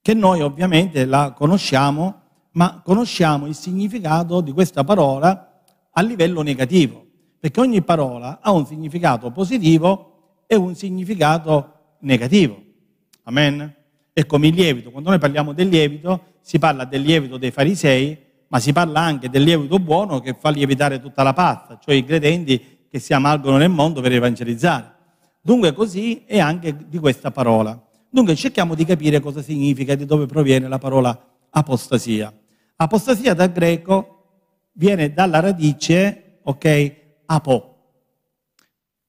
che 0.00 0.14
noi 0.14 0.40
ovviamente 0.40 1.04
la 1.04 1.32
conosciamo, 1.32 2.22
ma 2.52 2.80
conosciamo 2.82 3.46
il 3.46 3.54
significato 3.54 4.40
di 4.40 4.52
questa 4.52 4.82
parola 4.82 5.60
a 5.90 6.00
livello 6.00 6.40
negativo, 6.40 7.04
perché 7.38 7.60
ogni 7.60 7.82
parola 7.82 8.38
ha 8.40 8.50
un 8.50 8.64
significato 8.64 9.30
positivo 9.30 10.13
e 10.46 10.54
un 10.54 10.74
significato 10.74 11.96
negativo. 12.00 12.62
Amen? 13.24 13.74
È 14.12 14.26
come 14.26 14.48
il 14.48 14.54
lievito, 14.54 14.90
quando 14.90 15.10
noi 15.10 15.18
parliamo 15.18 15.52
del 15.52 15.68
lievito 15.68 16.34
si 16.40 16.58
parla 16.58 16.84
del 16.84 17.02
lievito 17.02 17.36
dei 17.36 17.50
farisei, 17.50 18.16
ma 18.48 18.60
si 18.60 18.72
parla 18.72 19.00
anche 19.00 19.28
del 19.30 19.42
lievito 19.42 19.78
buono 19.78 20.20
che 20.20 20.36
fa 20.38 20.50
lievitare 20.50 21.00
tutta 21.00 21.22
la 21.22 21.32
pasta, 21.32 21.78
cioè 21.82 21.94
i 21.94 22.04
credenti 22.04 22.86
che 22.88 22.98
si 22.98 23.12
amalgano 23.12 23.56
nel 23.56 23.70
mondo 23.70 24.00
per 24.00 24.12
evangelizzare. 24.12 24.92
Dunque 25.40 25.72
così 25.72 26.24
è 26.26 26.38
anche 26.38 26.76
di 26.86 26.98
questa 26.98 27.30
parola. 27.30 27.82
Dunque 28.08 28.36
cerchiamo 28.36 28.74
di 28.74 28.84
capire 28.84 29.18
cosa 29.20 29.42
significa 29.42 29.94
e 29.94 29.96
di 29.96 30.06
dove 30.06 30.26
proviene 30.26 30.68
la 30.68 30.78
parola 30.78 31.18
apostasia. 31.50 32.32
Apostasia 32.76 33.34
dal 33.34 33.50
greco 33.50 34.14
viene 34.72 35.12
dalla 35.12 35.40
radice, 35.40 36.38
ok, 36.42 36.94
apo, 37.26 37.76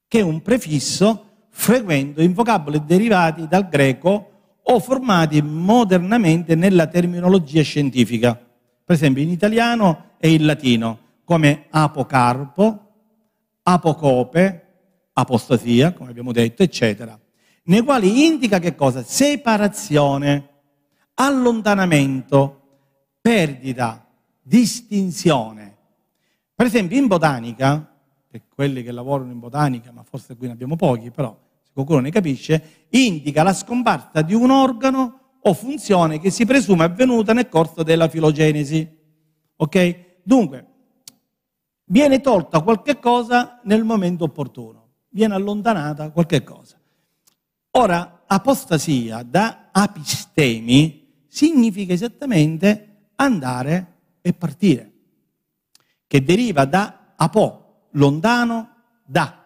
che 0.08 0.20
è 0.20 0.24
un 0.24 0.42
prefisso 0.42 1.25
frequente 1.58 2.22
in 2.22 2.34
vocaboli 2.34 2.84
derivati 2.86 3.48
dal 3.48 3.70
greco 3.70 4.32
o 4.62 4.80
formati 4.80 5.42
modernamente 5.42 6.56
nella 6.56 6.88
terminologia 6.88 7.62
scientifica. 7.62 8.36
Per 8.36 8.96
esempio 8.96 9.24
in 9.24 9.30
italiano 9.30 10.12
e 10.18 10.34
in 10.34 10.46
latino, 10.46 11.00
come 11.24 11.66
apocarpo, 11.70 12.80
apocope, 13.64 14.66
apostasia, 15.14 15.94
come 15.94 16.10
abbiamo 16.10 16.32
detto, 16.32 16.62
eccetera 16.62 17.20
nei 17.68 17.82
quali 17.82 18.26
indica 18.26 18.60
che 18.60 18.76
cosa? 18.76 19.04
Separazione, 19.04 20.50
allontanamento, 21.16 22.62
perdita, 23.22 24.06
distinzione. 24.42 25.78
Per 26.54 26.66
esempio 26.68 26.98
in 26.98 27.08
botanica, 27.08 27.94
per 28.28 28.44
quelli 28.54 28.84
che 28.84 28.92
lavorano 28.92 29.32
in 29.32 29.40
botanica, 29.40 29.92
ma 29.92 30.04
forse 30.04 30.36
qui 30.36 30.48
ne 30.48 30.54
abbiamo 30.54 30.76
pochi, 30.76 31.10
però 31.10 31.36
qualcuno 31.76 32.00
ne 32.00 32.10
capisce, 32.10 32.86
indica 32.92 33.44
la 33.44 33.52
scomparsa 33.52 34.22
di 34.22 34.34
un 34.34 34.50
organo 34.50 35.40
o 35.42 35.54
funzione 35.54 36.20
che 36.22 36.32
si 36.32 36.46
presume 36.46 36.86
avvenuta 36.86 37.34
nel 37.34 37.50
corso 37.50 37.84
della 37.84 38.08
filogenesi. 38.08 38.88
Ok? 39.58 40.20
Dunque, 40.24 40.66
viene 41.84 42.22
tolta 42.22 42.62
qualche 42.62 42.98
cosa 42.98 43.60
nel 43.66 43.84
momento 43.84 44.24
opportuno, 44.24 44.92
viene 45.10 45.36
allontanata 45.36 46.12
qualche 46.12 46.46
cosa. 46.46 46.80
Ora, 47.72 48.24
apostasia 48.26 49.22
da 49.24 49.68
apistemi 49.74 51.26
significa 51.28 51.92
esattamente 51.92 53.10
andare 53.16 53.96
e 54.22 54.32
partire, 54.32 54.94
che 56.08 56.24
deriva 56.24 56.64
da 56.64 57.14
apo, 57.18 57.90
lontano 57.92 58.70
da. 59.06 59.45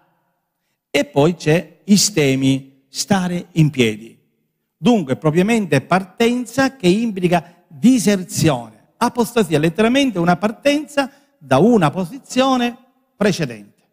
E 0.90 1.06
poi 1.06 1.36
c'è 1.36 1.82
istemi, 1.86 2.86
stare 2.90 3.48
in 3.54 3.70
piedi. 3.70 4.18
Dunque, 4.78 5.18
propriamente 5.18 5.82
partenza 5.82 6.76
che 6.76 6.88
implica 6.88 7.64
diserzione. 7.68 8.94
Apostasia, 8.98 9.60
letteralmente 9.60 10.20
una 10.20 10.38
partenza 10.38 11.12
da 11.38 11.58
una 11.58 11.90
posizione 11.90 12.78
precedente. 13.16 13.84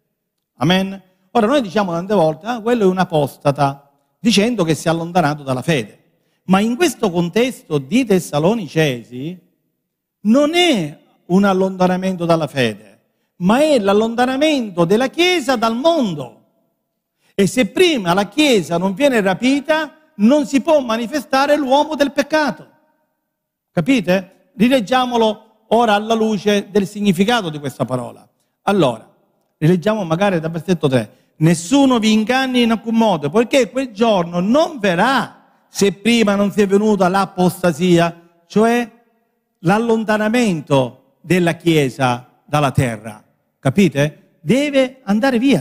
Amen? 0.56 1.02
Ora 1.32 1.46
noi 1.46 1.60
diciamo 1.60 1.92
tante 1.92 2.14
volte, 2.14 2.46
ah, 2.46 2.60
quello 2.60 2.84
è 2.84 2.86
un 2.86 2.98
apostata, 2.98 3.90
dicendo 4.18 4.64
che 4.64 4.74
si 4.74 4.88
è 4.88 4.90
allontanato 4.90 5.42
dalla 5.42 5.62
fede. 5.62 6.04
Ma 6.44 6.60
in 6.60 6.76
questo 6.76 7.10
contesto 7.10 7.78
di 7.78 8.04
Tessalonicesi 8.04 9.38
non 10.22 10.54
è 10.54 10.98
un 11.26 11.44
allontanamento 11.44 12.24
dalla 12.24 12.46
fede, 12.46 13.00
ma 13.36 13.60
è 13.60 13.78
l'allontanamento 13.78 14.84
della 14.84 15.08
Chiesa 15.08 15.56
dal 15.56 15.76
mondo. 15.76 16.35
E 17.38 17.46
se 17.46 17.66
prima 17.66 18.14
la 18.14 18.28
Chiesa 18.28 18.78
non 18.78 18.94
viene 18.94 19.20
rapita, 19.20 19.94
non 20.14 20.46
si 20.46 20.62
può 20.62 20.80
manifestare 20.80 21.54
l'uomo 21.54 21.94
del 21.94 22.10
peccato. 22.10 22.66
Capite? 23.70 24.52
Rileggiamolo 24.56 25.64
ora 25.68 25.92
alla 25.92 26.14
luce 26.14 26.68
del 26.70 26.86
significato 26.86 27.50
di 27.50 27.58
questa 27.58 27.84
parola. 27.84 28.26
Allora, 28.62 29.06
rileggiamo 29.58 30.02
magari 30.04 30.40
dal 30.40 30.50
versetto 30.50 30.88
3. 30.88 31.10
Nessuno 31.36 31.98
vi 31.98 32.12
inganni 32.12 32.62
in 32.62 32.70
alcun 32.70 32.94
modo, 32.94 33.28
poiché 33.28 33.68
quel 33.68 33.90
giorno 33.90 34.40
non 34.40 34.78
verrà 34.78 35.66
se 35.68 35.92
prima 35.92 36.36
non 36.36 36.50
sia 36.50 36.66
venuta 36.66 37.08
l'apostasia, 37.08 38.18
cioè 38.46 38.90
l'allontanamento 39.58 41.16
della 41.20 41.52
Chiesa 41.52 42.30
dalla 42.46 42.70
terra. 42.70 43.22
Capite? 43.58 44.38
Deve 44.40 45.00
andare 45.02 45.38
via 45.38 45.60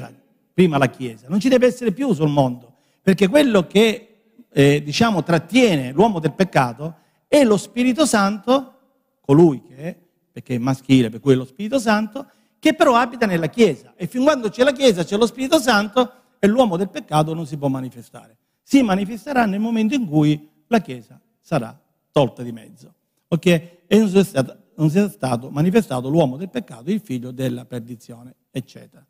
prima 0.56 0.78
la 0.78 0.88
Chiesa, 0.88 1.28
non 1.28 1.42
ci 1.42 1.50
deve 1.50 1.68
essere 1.68 1.92
più 1.92 2.14
sul 2.14 2.30
mondo, 2.30 2.76
perché 3.02 3.28
quello 3.28 3.68
che 3.68 4.16
eh, 4.50 4.82
diciamo 4.82 5.22
trattiene 5.22 5.92
l'uomo 5.92 6.20
del 6.20 6.32
peccato 6.32 6.96
è 7.28 7.44
lo 7.44 7.58
Spirito 7.58 8.06
Santo, 8.06 8.74
colui 9.20 9.62
che 9.62 9.76
è, 9.76 9.98
perché 10.32 10.56
è 10.56 10.58
maschile, 10.58 11.10
per 11.10 11.20
cui 11.20 11.34
è 11.34 11.36
lo 11.36 11.44
Spirito 11.44 11.78
Santo, 11.78 12.26
che 12.58 12.74
però 12.74 12.96
abita 12.96 13.26
nella 13.26 13.48
Chiesa. 13.48 13.94
E 13.98 14.08
fin 14.08 14.24
quando 14.24 14.50
c'è 14.50 14.64
la 14.64 14.72
Chiesa, 14.72 15.04
c'è 15.04 15.18
lo 15.18 15.26
Spirito 15.26 15.60
Santo 15.60 16.12
e 16.40 16.48
l'uomo 16.48 16.78
del 16.78 16.90
peccato 16.90 17.34
non 17.34 17.46
si 17.46 17.58
può 17.58 17.68
manifestare. 17.68 18.38
Si 18.64 18.82
manifesterà 18.82 19.46
nel 19.46 19.60
momento 19.60 19.94
in 19.94 20.08
cui 20.08 20.50
la 20.68 20.80
Chiesa 20.80 21.20
sarà 21.42 21.78
tolta 22.12 22.44
di 22.44 22.54
mezzo. 22.54 22.94
Ok? 23.28 23.46
E 23.46 23.98
non 23.98 24.08
sia 24.08 24.24
stato, 24.24 24.58
non 24.76 24.90
sia 24.90 25.10
stato 25.10 25.50
manifestato 25.50 26.08
l'uomo 26.08 26.38
del 26.38 26.50
peccato, 26.50 26.90
il 26.92 27.02
figlio 27.02 27.32
della 27.32 27.66
perdizione, 27.66 28.36
eccetera. 28.52 29.06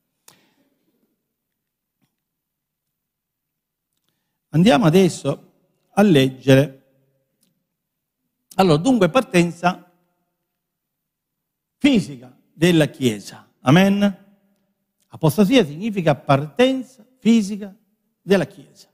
Andiamo 4.55 4.85
adesso 4.85 5.51
a 5.91 6.01
leggere. 6.01 6.83
Allora, 8.55 8.77
dunque 8.77 9.09
partenza 9.09 9.91
fisica 11.75 12.33
della 12.53 12.85
Chiesa. 12.85 13.49
Amen? 13.59 14.23
Apostasia 15.07 15.65
significa 15.65 16.15
partenza 16.15 17.05
fisica 17.17 17.75
della 18.21 18.45
Chiesa. 18.45 18.87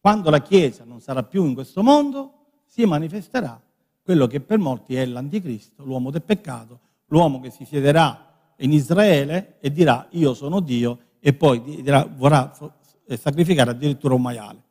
Quando 0.00 0.28
la 0.28 0.42
Chiesa 0.42 0.82
non 0.82 1.00
sarà 1.00 1.22
più 1.22 1.44
in 1.44 1.54
questo 1.54 1.84
mondo, 1.84 2.46
si 2.66 2.84
manifesterà 2.84 3.62
quello 4.02 4.26
che 4.26 4.40
per 4.40 4.58
molti 4.58 4.96
è 4.96 5.06
l'anticristo, 5.06 5.84
l'uomo 5.84 6.10
del 6.10 6.22
peccato, 6.22 6.80
l'uomo 7.06 7.38
che 7.38 7.50
si 7.50 7.64
siederà 7.64 8.52
in 8.56 8.72
Israele 8.72 9.58
e 9.60 9.70
dirà 9.70 10.08
io 10.10 10.34
sono 10.34 10.58
Dio 10.58 10.98
e 11.20 11.32
poi 11.32 11.62
dirà, 11.62 12.04
vorrà 12.04 12.52
sacrificare 13.16 13.70
addirittura 13.70 14.14
un 14.14 14.22
maiale. 14.22 14.62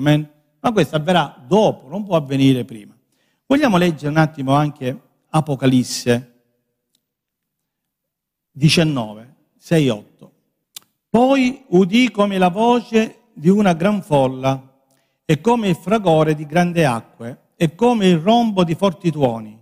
Amen? 0.00 0.26
Ma 0.60 0.72
questo 0.72 0.96
avverrà 0.96 1.42
dopo, 1.46 1.88
non 1.88 2.04
può 2.04 2.16
avvenire 2.16 2.64
prima. 2.64 2.96
Vogliamo 3.46 3.76
leggere 3.76 4.08
un 4.08 4.16
attimo 4.16 4.54
anche 4.54 4.98
Apocalisse 5.28 6.26
19, 8.50 9.34
6, 9.58 9.88
8. 9.88 10.32
Poi 11.10 11.64
udì 11.68 12.10
come 12.10 12.38
la 12.38 12.48
voce 12.48 13.24
di 13.34 13.48
una 13.48 13.74
gran 13.74 14.02
folla 14.02 14.82
e 15.24 15.40
come 15.40 15.68
il 15.68 15.76
fragore 15.76 16.34
di 16.34 16.46
grandi 16.46 16.82
acque 16.82 17.48
e 17.56 17.74
come 17.74 18.08
il 18.08 18.18
rombo 18.18 18.64
di 18.64 18.74
forti 18.74 19.10
tuoni, 19.10 19.58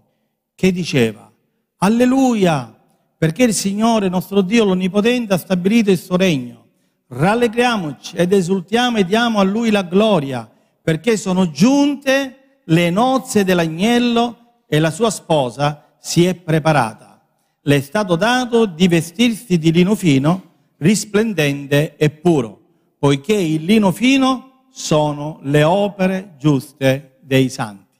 che 0.54 0.70
diceva, 0.70 1.30
Alleluia, 1.78 2.74
perché 3.16 3.42
il 3.42 3.54
Signore 3.54 4.08
nostro 4.08 4.40
Dio 4.42 4.64
l'Onnipotente 4.64 5.34
ha 5.34 5.38
stabilito 5.38 5.90
il 5.90 5.98
suo 5.98 6.16
regno 6.16 6.67
rallegriamoci 7.08 8.16
ed 8.16 8.32
esultiamo 8.32 8.98
e 8.98 9.04
diamo 9.04 9.40
a 9.40 9.44
Lui 9.44 9.70
la 9.70 9.82
gloria, 9.82 10.50
perché 10.82 11.16
sono 11.16 11.50
giunte 11.50 12.60
le 12.64 12.90
nozze 12.90 13.44
dell'agnello 13.44 14.62
e 14.66 14.78
la 14.78 14.90
sua 14.90 15.10
sposa 15.10 15.96
si 15.98 16.24
è 16.24 16.34
preparata. 16.34 17.22
Le 17.62 17.76
è 17.76 17.80
stato 17.80 18.16
dato 18.16 18.66
di 18.66 18.88
vestirsi 18.88 19.58
di 19.58 19.72
lino 19.72 19.94
fino, 19.94 20.42
risplendente 20.78 21.96
e 21.96 22.10
puro, 22.10 22.60
poiché 22.98 23.34
il 23.34 23.64
lino 23.64 23.90
fino 23.90 24.66
sono 24.70 25.40
le 25.42 25.64
opere 25.64 26.34
giuste 26.38 27.18
dei 27.20 27.48
santi. 27.48 27.98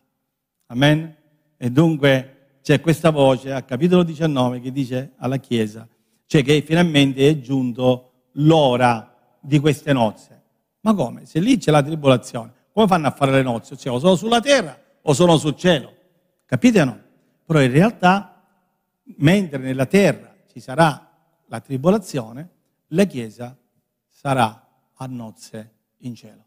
Amen? 0.67 1.15
E 1.57 1.71
dunque 1.71 2.59
c'è 2.63 2.81
questa 2.81 3.11
voce 3.11 3.53
a 3.53 3.63
capitolo 3.63 4.03
19 4.03 4.61
che 4.61 4.71
dice 4.71 5.13
alla 5.19 5.39
Chiesa, 5.39 5.89
cioè 6.27 6.43
che 6.43 6.63
finalmente 6.63 7.29
è 7.29 7.41
giunto 7.41 8.08
l'ora 8.39 9.15
di 9.41 9.59
queste 9.59 9.93
nozze. 9.93 10.43
Ma 10.81 10.95
come? 10.95 11.27
Se 11.27 11.41
lì 11.41 11.59
c'è 11.59 11.71
la 11.71 11.83
tribolazione, 11.83 12.53
come 12.73 12.87
fanno 12.87 13.07
a 13.07 13.11
fare 13.11 13.33
le 13.33 13.43
nozze? 13.43 13.77
Cioè, 13.77 13.93
o 13.93 13.99
sono 13.99 14.17
sulla 14.17 14.41
terra 14.41 14.79
o 15.03 15.13
sono 15.13 15.37
sul 15.37 15.57
cielo. 15.57 15.93
Capite 16.45 16.81
o 16.81 16.85
no? 16.85 17.01
Però 17.45 17.61
in 17.61 17.71
realtà, 17.71 18.45
mentre 19.17 19.59
nella 19.59 19.87
terra 19.87 20.35
ci 20.51 20.61
sarà 20.61 21.11
la 21.47 21.61
tribolazione, 21.61 22.51
la 22.89 23.05
Chiesa 23.05 23.57
sarà 24.09 24.67
a 24.95 25.07
nozze 25.07 25.73
in 25.99 26.15
cielo. 26.15 26.45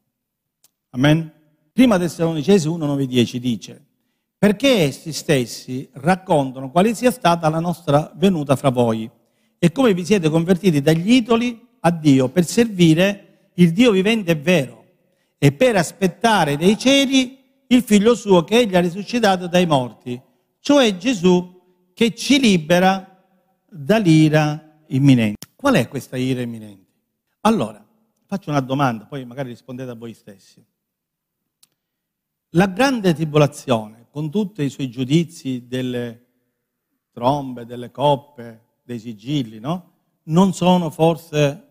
Amen? 0.91 1.31
Prima 1.71 1.97
Tessalonicesi 1.97 2.67
1, 2.67 2.85
9, 2.85 3.05
10 3.05 3.39
dice, 3.39 3.85
perché 4.37 4.83
essi 4.83 5.13
stessi 5.13 5.89
raccontano 5.93 6.69
quale 6.69 6.93
sia 6.93 7.11
stata 7.11 7.47
la 7.49 7.59
nostra 7.59 8.11
venuta 8.15 8.55
fra 8.55 8.69
voi 8.69 9.09
e 9.57 9.71
come 9.71 9.93
vi 9.93 10.03
siete 10.03 10.29
convertiti 10.29 10.81
dagli 10.81 11.13
idoli 11.13 11.69
a 11.81 11.91
Dio 11.91 12.29
per 12.29 12.45
servire 12.45 13.49
il 13.55 13.71
Dio 13.73 13.91
vivente 13.91 14.31
e 14.31 14.35
vero 14.35 14.85
e 15.37 15.51
per 15.51 15.75
aspettare 15.75 16.57
dei 16.57 16.77
cieli 16.77 17.39
il 17.67 17.83
figlio 17.83 18.15
suo 18.15 18.43
che 18.43 18.59
egli 18.59 18.75
ha 18.75 18.79
risuscitato 18.79 19.47
dai 19.47 19.65
morti, 19.65 20.21
cioè 20.59 20.95
Gesù 20.97 21.89
che 21.93 22.13
ci 22.13 22.39
libera 22.39 23.25
dall'ira 23.69 24.83
imminente. 24.87 25.47
Qual 25.55 25.75
è 25.75 25.87
questa 25.87 26.17
ira 26.17 26.41
imminente? 26.41 26.89
Allora, 27.41 27.83
faccio 28.25 28.49
una 28.49 28.59
domanda, 28.59 29.05
poi 29.05 29.25
magari 29.25 29.49
rispondete 29.49 29.89
a 29.89 29.95
voi 29.95 30.13
stessi. 30.13 30.63
La 32.49 32.67
grande 32.67 33.13
tribolazione, 33.13 34.07
con 34.11 34.29
tutti 34.29 34.61
i 34.63 34.69
suoi 34.69 34.89
giudizi 34.89 35.67
delle 35.67 36.25
trombe, 37.11 37.65
delle 37.65 37.91
coppe, 37.91 38.65
dei 38.83 38.99
sigilli, 38.99 39.59
no? 39.59 39.89
Non 40.23 40.53
sono 40.53 40.89
forse 40.89 41.70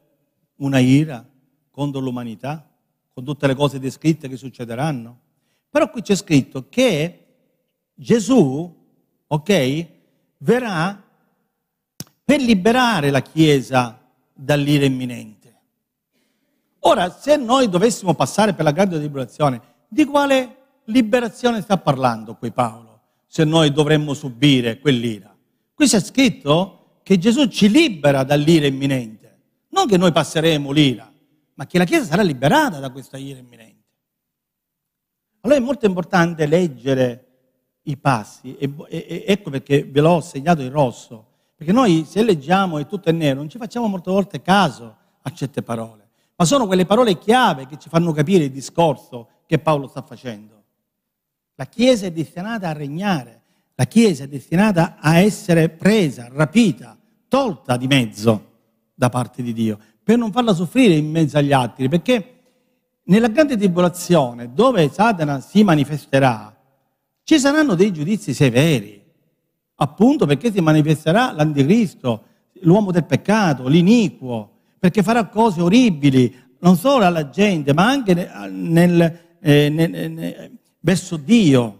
una 0.61 0.79
ira 0.79 1.27
contro 1.71 2.01
l'umanità, 2.01 2.69
con 3.13 3.25
tutte 3.25 3.47
le 3.47 3.55
cose 3.55 3.79
descritte 3.79 4.29
che 4.29 4.37
succederanno. 4.37 5.19
Però 5.69 5.91
qui 5.91 6.03
c'è 6.03 6.15
scritto 6.15 6.69
che 6.69 7.27
Gesù, 7.95 8.77
ok, 9.27 9.87
verrà 10.39 11.03
per 12.25 12.41
liberare 12.41 13.11
la 13.11 13.21
Chiesa 13.23 14.01
dall'ira 14.33 14.85
imminente. 14.85 15.39
Ora, 16.81 17.11
se 17.11 17.37
noi 17.37 17.69
dovessimo 17.69 18.15
passare 18.15 18.55
per 18.55 18.65
la 18.65 18.73
grande 18.73 18.99
tribolazione, 18.99 19.61
di 19.89 20.05
quale 20.05 20.57
liberazione 20.85 21.61
sta 21.61 21.77
parlando 21.77 22.37
qui 22.37 22.53
Paolo? 22.53 23.01
Se 23.27 23.45
noi 23.45 23.73
dovremmo 23.73 24.15
subire 24.15 24.79
quell'ira. 24.79 25.35
Qui 25.75 25.87
c'è 25.87 26.01
scritto 26.01 26.99
che 27.03 27.19
Gesù 27.19 27.47
ci 27.47 27.69
libera 27.69 28.23
dall'ira 28.23 28.67
imminente. 28.67 29.20
Non 29.71 29.87
che 29.87 29.97
noi 29.97 30.13
passeremo 30.13 30.71
l'ira, 30.73 31.11
ma 31.55 31.67
che 31.67 31.79
la 31.79 31.85
Chiesa 31.85 32.05
sarà 32.05 32.23
liberata 32.23 32.79
da 32.79 32.91
questa 32.91 33.17
ira 33.17 33.39
imminente. 33.39 33.79
Allora 35.43 35.59
è 35.59 35.63
molto 35.63 35.87
importante 35.87 36.47
leggere 36.47 37.27
i 37.83 37.97
passi 37.97 38.57
e, 38.57 38.73
e, 38.89 39.25
ecco 39.27 39.51
perché 39.51 39.85
ve 39.85 40.01
l'ho 40.01 40.21
segnato 40.21 40.61
in 40.63 40.71
rosso, 40.71 41.27
perché 41.55 41.73
noi 41.73 42.05
se 42.07 42.23
leggiamo 42.23 42.79
e 42.79 42.87
tutto 42.87 43.09
è 43.09 43.13
nero 43.13 43.37
non 43.37 43.49
ci 43.49 43.59
facciamo 43.59 43.87
molte 43.87 44.11
volte 44.11 44.43
caso 44.43 44.97
a 45.23 45.31
certe 45.33 45.63
parole, 45.63 46.09
ma 46.37 46.45
sono 46.45 46.67
quelle 46.67 46.85
parole 46.85 47.19
chiave 47.19 47.67
che 47.67 47.79
ci 47.79 47.89
fanno 47.89 48.13
capire 48.13 48.45
il 48.45 48.51
discorso 48.51 49.29
che 49.47 49.59
Paolo 49.59 49.87
sta 49.87 50.03
facendo. 50.03 50.63
La 51.55 51.67
Chiesa 51.67 52.07
è 52.07 52.13
destinata 52.13 52.69
a 52.69 52.73
regnare, 52.73 53.43
la 53.75 53.85
Chiesa 53.85 54.25
è 54.25 54.29
destinata 54.29 54.97
a 54.99 55.19
essere 55.19 55.69
presa, 55.69 56.29
rapita, 56.31 56.99
tolta 57.29 57.77
di 57.77 57.87
mezzo 57.87 58.50
da 59.01 59.09
parte 59.09 59.43
di 59.43 59.55
Dio, 59.55 59.79
per 60.05 60.19
non 60.19 60.31
farla 60.31 60.53
soffrire 60.53 60.93
in 60.93 61.11
mezzo 61.11 61.39
agli 61.39 61.53
altri, 61.53 61.89
perché 61.89 62.35
nella 63.05 63.29
grande 63.29 63.57
tribolazione, 63.57 64.53
dove 64.53 64.91
Satana 64.91 65.41
si 65.41 65.65
manifesterà, 65.65 66.55
ci 67.23 67.39
saranno 67.39 67.75
dei 67.75 67.95
giudizi 67.95 68.35
severi, 68.35 69.03
appunto 69.77 70.27
perché 70.27 70.53
si 70.53 70.61
manifesterà 70.61 71.33
l'anticristo, 71.33 72.25
l'uomo 72.61 72.91
del 72.91 73.07
peccato, 73.07 73.69
l'iniquo, 73.69 74.59
perché 74.79 75.03
farà 75.03 75.29
cose 75.29 75.63
orribili, 75.63 76.31
non 76.59 76.77
solo 76.77 77.07
alla 77.07 77.31
gente, 77.31 77.73
ma 77.73 77.89
anche 77.89 78.13
nel, 78.51 79.21
eh, 79.41 79.71
nel, 79.71 79.91
nel, 79.91 80.59
verso 80.81 81.17
Dio. 81.17 81.79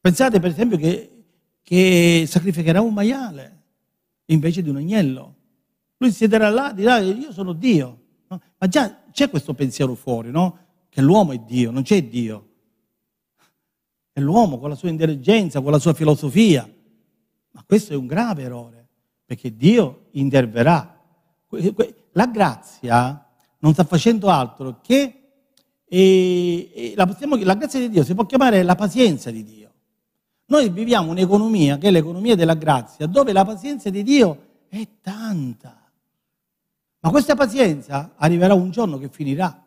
Pensate 0.00 0.38
per 0.38 0.50
esempio 0.50 0.76
che, 0.76 1.24
che 1.60 2.24
sacrificherà 2.28 2.80
un 2.80 2.94
maiale 2.94 3.62
invece 4.26 4.62
di 4.62 4.68
un 4.68 4.76
agnello. 4.76 5.34
Lui 6.02 6.10
si 6.10 6.16
siederà 6.16 6.50
là 6.50 6.72
e 6.72 6.74
dirà 6.74 6.98
io 6.98 7.30
sono 7.30 7.52
Dio. 7.52 8.00
No? 8.26 8.40
Ma 8.58 8.66
già 8.66 9.02
c'è 9.12 9.30
questo 9.30 9.54
pensiero 9.54 9.94
fuori, 9.94 10.32
no? 10.32 10.58
Che 10.88 11.00
l'uomo 11.00 11.30
è 11.30 11.38
Dio, 11.38 11.70
non 11.70 11.84
c'è 11.84 12.02
Dio. 12.02 12.48
È 14.12 14.18
l'uomo 14.18 14.58
con 14.58 14.68
la 14.68 14.74
sua 14.74 14.88
intelligenza, 14.88 15.60
con 15.60 15.70
la 15.70 15.78
sua 15.78 15.94
filosofia. 15.94 16.68
Ma 17.52 17.62
questo 17.64 17.92
è 17.92 17.96
un 17.96 18.08
grave 18.08 18.42
errore, 18.42 18.88
perché 19.24 19.54
Dio 19.54 20.06
interverrà. 20.12 21.00
La 22.12 22.26
grazia 22.26 23.24
non 23.60 23.72
sta 23.72 23.84
facendo 23.84 24.28
altro 24.28 24.80
che 24.80 25.18
e, 25.84 26.94
la, 26.96 27.06
possiamo, 27.06 27.36
la 27.36 27.54
grazia 27.54 27.78
di 27.78 27.88
Dio 27.88 28.02
si 28.02 28.14
può 28.14 28.26
chiamare 28.26 28.64
la 28.64 28.74
pazienza 28.74 29.30
di 29.30 29.44
Dio. 29.44 29.70
Noi 30.46 30.68
viviamo 30.68 31.12
un'economia 31.12 31.78
che 31.78 31.88
è 31.88 31.90
l'economia 31.92 32.34
della 32.34 32.54
grazia, 32.54 33.06
dove 33.06 33.32
la 33.32 33.44
pazienza 33.44 33.88
di 33.88 34.02
Dio 34.02 34.46
è 34.68 34.84
tanta. 35.00 35.81
Ma 37.04 37.10
questa 37.10 37.34
pazienza 37.34 38.12
arriverà 38.16 38.54
un 38.54 38.70
giorno 38.70 38.96
che 38.96 39.08
finirà, 39.08 39.60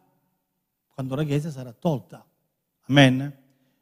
quando 0.93 1.15
la 1.15 1.23
Chiesa 1.25 1.51
sarà 1.51 1.73
tolta. 1.77 2.25
Amen? 2.87 3.33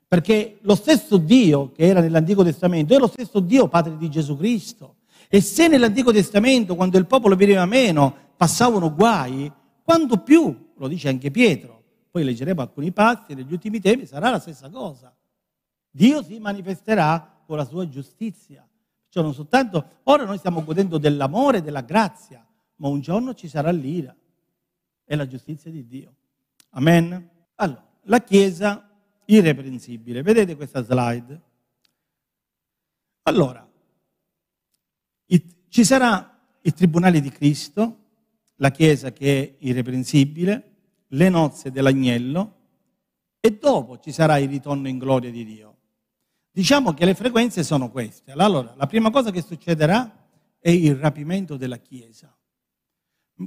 Perché 0.08 0.58
lo 0.62 0.74
stesso 0.74 1.18
Dio 1.18 1.72
che 1.72 1.84
era 1.84 2.00
nell'Antico 2.00 2.44
Testamento 2.44 2.96
è 2.96 2.98
lo 2.98 3.06
stesso 3.06 3.40
Dio 3.40 3.68
Padre 3.68 3.96
di 3.98 4.10
Gesù 4.10 4.36
Cristo. 4.38 4.96
E 5.30 5.40
se 5.40 5.68
nell'Antico 5.68 6.12
Testamento, 6.12 6.76
quando 6.76 6.98
il 6.98 7.06
popolo 7.06 7.36
veniva 7.36 7.64
meno, 7.66 8.16
passavano 8.36 8.92
guai, 8.92 9.52
quanto 9.84 10.18
più, 10.18 10.72
lo 10.76 10.88
dice 10.88 11.10
anche 11.10 11.30
Pietro, 11.30 11.84
poi 12.10 12.24
leggeremo 12.24 12.60
alcuni 12.60 12.92
passi, 12.92 13.36
negli 13.36 13.52
ultimi 13.52 13.80
tempi 13.80 14.08
sarà 14.08 14.32
la 14.32 14.40
stessa 14.40 14.68
cosa. 14.72 15.16
Dio 15.92 16.24
si 16.24 16.40
manifesterà 16.40 17.42
con 17.46 17.58
la 17.58 17.66
sua 17.66 17.88
giustizia. 17.88 18.68
Cioè 19.10 19.22
non 19.22 19.36
soltanto, 19.36 20.00
ora 20.06 20.26
noi 20.26 20.40
stiamo 20.40 20.64
godendo 20.64 20.98
dell'amore 20.98 21.60
e 21.60 21.62
della 21.62 21.82
grazia, 21.82 22.44
ma 22.84 22.90
un 22.90 23.00
giorno 23.00 23.34
ci 23.34 23.48
sarà 23.48 23.72
l'ira 23.72 24.14
e 25.06 25.16
la 25.16 25.26
giustizia 25.26 25.72
di 25.72 25.88
Dio. 25.88 26.14
Amen? 26.72 27.30
Allora, 27.56 27.88
la 28.02 28.22
Chiesa 28.22 28.92
irreprensibile. 29.24 30.22
Vedete 30.22 30.58
questa 30.58 30.84
slide? 30.84 31.42
Allora, 33.22 33.66
ci 35.70 35.86
sarà 35.86 36.38
il 36.60 36.74
Tribunale 36.74 37.22
di 37.22 37.30
Cristo, 37.30 38.00
la 38.56 38.70
Chiesa 38.70 39.14
che 39.14 39.42
è 39.42 39.56
irreprensibile, 39.60 40.72
le 41.08 41.30
nozze 41.30 41.72
dell'agnello 41.72 42.58
e 43.40 43.58
dopo 43.58 43.98
ci 44.00 44.12
sarà 44.12 44.38
il 44.40 44.50
ritorno 44.50 44.90
in 44.90 44.98
gloria 44.98 45.32
di 45.32 45.46
Dio. 45.46 45.78
Diciamo 46.52 46.94
che 46.94 47.06
le 47.06 47.16
frequenze 47.16 47.64
sono 47.64 47.90
queste. 47.90 48.34
Allora, 48.34 48.74
la 48.76 48.88
prima 48.88 49.10
cosa 49.10 49.32
che 49.32 49.42
succederà 49.42 50.28
è 50.60 50.70
il 50.70 50.96
rapimento 50.96 51.56
della 51.56 51.78
Chiesa. 51.78 52.36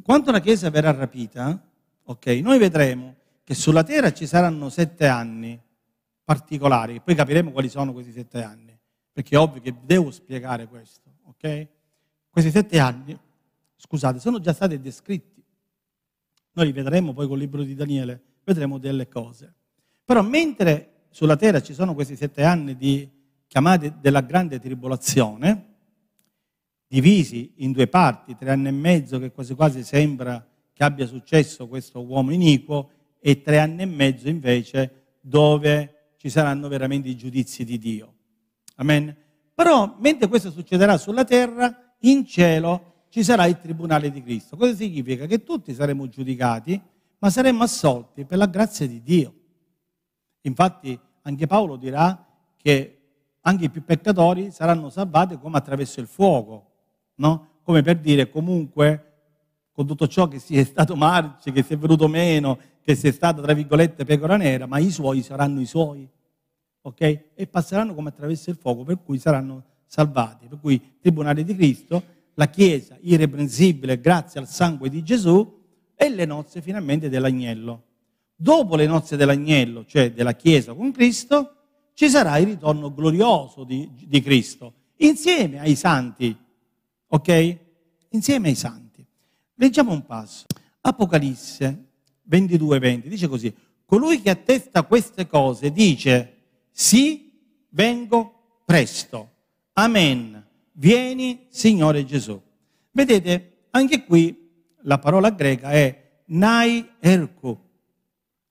Quando 0.03 0.31
la 0.31 0.41
Chiesa 0.41 0.71
verrà 0.71 0.93
rapita, 0.93 1.61
ok, 2.05 2.27
noi 2.43 2.59
vedremo 2.59 3.15
che 3.45 3.55
sulla 3.55 3.83
terra 3.83 4.13
ci 4.13 4.27
saranno 4.27 4.69
sette 4.69 5.07
anni 5.07 5.61
particolari, 6.25 7.01
poi 7.01 7.15
capiremo 7.15 7.53
quali 7.53 7.69
sono 7.69 7.93
questi 7.93 8.13
sette 8.13 8.43
anni, 8.43 8.77
perché 9.13 9.37
è 9.37 9.39
ovvio 9.39 9.61
che 9.61 9.75
devo 9.85 10.11
spiegare 10.11 10.67
questo, 10.67 11.11
ok? 11.27 11.69
Questi 12.29 12.51
sette 12.51 12.79
anni, 12.79 13.17
scusate, 13.77 14.19
sono 14.19 14.41
già 14.41 14.53
stati 14.53 14.81
descritti. 14.81 15.43
Noi 16.53 16.67
li 16.67 16.73
vedremo 16.73 17.13
poi 17.13 17.29
col 17.29 17.39
libro 17.39 17.63
di 17.63 17.75
Daniele, 17.75 18.21
vedremo 18.45 18.79
delle 18.79 19.09
cose. 19.09 19.55
Però 20.05 20.23
mentre 20.23 21.05
sulla 21.11 21.37
terra 21.37 21.63
ci 21.63 21.75
sono 21.75 21.95
questi 21.95 22.17
sette 22.17 22.43
anni 22.43 22.77
di 22.77 23.09
chiamati 23.47 23.93
della 24.01 24.21
grande 24.21 24.59
tribolazione, 24.59 25.66
divisi 26.87 27.53
in 27.57 27.73
due 27.73 27.89
parti, 27.89 28.37
tre 28.37 28.51
anni 28.51 28.69
e 28.69 28.73
mezzo 28.73 29.19
che 29.19 29.33
quasi 29.33 29.55
quasi 29.55 29.83
sembra 29.83 30.45
che 30.73 30.85
abbia 30.85 31.07
successo 31.07 31.67
questo 31.69 32.05
uomo 32.05 32.33
iniquo 32.33 32.91
e 33.19 33.41
tre 33.41 33.59
anni 33.59 33.83
e 33.83 33.87
mezzo 33.87 34.29
invece 34.29 35.17
dove 35.21 36.15
ci 36.17 36.29
saranno 36.31 36.69
veramente 36.69 37.09
i 37.09 37.17
giudizi 37.17 37.65
di 37.65 37.79
Dio. 37.79 38.15
Amen. 38.77 39.15
Però 39.55 39.97
mentre 39.99 40.29
questo 40.29 40.51
succederà 40.51 40.99
sulla 40.99 41.25
terra, 41.25 41.95
in 42.01 42.27
cielo 42.27 43.05
ci 43.09 43.25
sarà 43.25 43.47
il 43.47 43.59
tribunale 43.59 44.11
di 44.11 44.23
Cristo. 44.23 44.57
Cosa 44.57 44.75
significa? 44.75 45.27
Che 45.27 45.43
tutti 45.43 45.73
saremo 45.73 46.09
giudicati, 46.09 46.81
ma 47.19 47.31
saremo 47.31 47.63
assolti 47.63 48.25
per 48.25 48.39
la 48.39 48.47
grazia 48.47 48.87
di 48.87 49.03
Dio. 49.03 49.35
Infatti 50.43 50.99
anche 51.23 51.47
Paolo 51.47 51.77
dirà 51.77 52.25
che 52.57 52.99
anche 53.41 53.65
i 53.65 53.71
più 53.71 53.83
peccatori 53.85 54.51
saranno 54.51 54.91
salvati 54.91 55.39
come 55.39 55.57
attraverso 55.57 56.01
il 56.01 56.07
fuoco, 56.07 56.73
no? 57.17 57.49
Come 57.63 57.83
per 57.83 57.99
dire 57.99 58.31
comunque 58.31 59.03
con 59.73 59.87
tutto 59.87 60.09
ciò 60.09 60.29
che 60.29 60.39
si 60.39 60.57
è 60.57 60.65
stato 60.65 60.97
marci, 60.97 61.53
che 61.53 61.63
si 61.63 61.75
è 61.75 61.77
venuto 61.77 62.09
meno, 62.09 62.59
che 62.81 62.95
si 62.95 63.09
è 63.09 63.11
stato 63.11 63.43
tra 63.43 63.53
virgolette 63.53 64.05
pecora 64.05 64.37
nera, 64.37 64.67
ma 64.67 64.79
i 64.79 64.91
suoi 64.91 65.23
saranno 65.23 65.61
i 65.61 65.67
suoi 65.67 66.09
ok? 66.87 67.01
E 67.35 67.47
passeranno 67.49 67.95
come 67.95 68.11
attraverso 68.11 68.51
il 68.51 68.57
fuoco, 68.57 68.85
per 68.85 69.03
cui 69.03 69.19
saranno 69.19 69.65
salvati. 69.87 70.47
Per 70.47 70.59
cui, 70.61 70.81
tribunale 71.01 71.45
di 71.45 71.55
Cristo, 71.55 72.03
la 72.35 72.49
Chiesa 72.49 72.97
irreprensibile 73.01 74.01
grazie 74.01 74.41
al 74.41 74.49
sangue 74.49 74.89
di 74.89 75.03
Gesù 75.03 75.65
e 75.95 76.09
le 76.09 76.25
nozze 76.25 76.61
finalmente 76.61 77.09
dell'agnello. 77.09 77.83
Dopo 78.37 78.77
le 78.77 78.87
nozze 78.87 79.17
dell'agnello, 79.17 79.85
cioè 79.87 80.13
della 80.13 80.35
Chiesa 80.35 80.75
con 80.75 80.93
Cristo, 80.93 81.53
ci 81.95 82.09
sarà 82.09 82.37
il 82.39 82.47
ritorno 82.47 82.93
glorioso 82.93 83.65
di, 83.65 83.91
di 84.07 84.21
Cristo, 84.21 84.73
insieme 84.97 85.59
ai 85.59 85.75
santi, 85.75 86.37
ok? 87.09 87.59
Insieme 88.11 88.49
ai 88.49 88.55
santi. 88.55 89.05
Leggiamo 89.55 89.93
un 89.93 90.05
passo. 90.05 90.47
Apocalisse 90.81 91.85
22, 92.23 92.79
20, 92.79 93.09
dice 93.09 93.29
così, 93.29 93.55
colui 93.85 94.21
che 94.21 94.31
attesta 94.31 94.83
queste 94.83 95.27
cose 95.27 95.73
dice, 95.73 96.35
sì, 96.71 97.33
vengo 97.71 98.61
presto. 98.65 99.31
Amen. 99.75 100.45
Vieni, 100.73 101.47
Signore 101.49 102.05
Gesù. 102.05 102.41
Vedete, 102.91 103.67
anche 103.71 104.05
qui 104.05 104.51
la 104.83 104.99
parola 104.99 105.31
greca 105.31 105.71
è 105.71 106.21
nai 106.27 106.87
erko. 106.99 107.65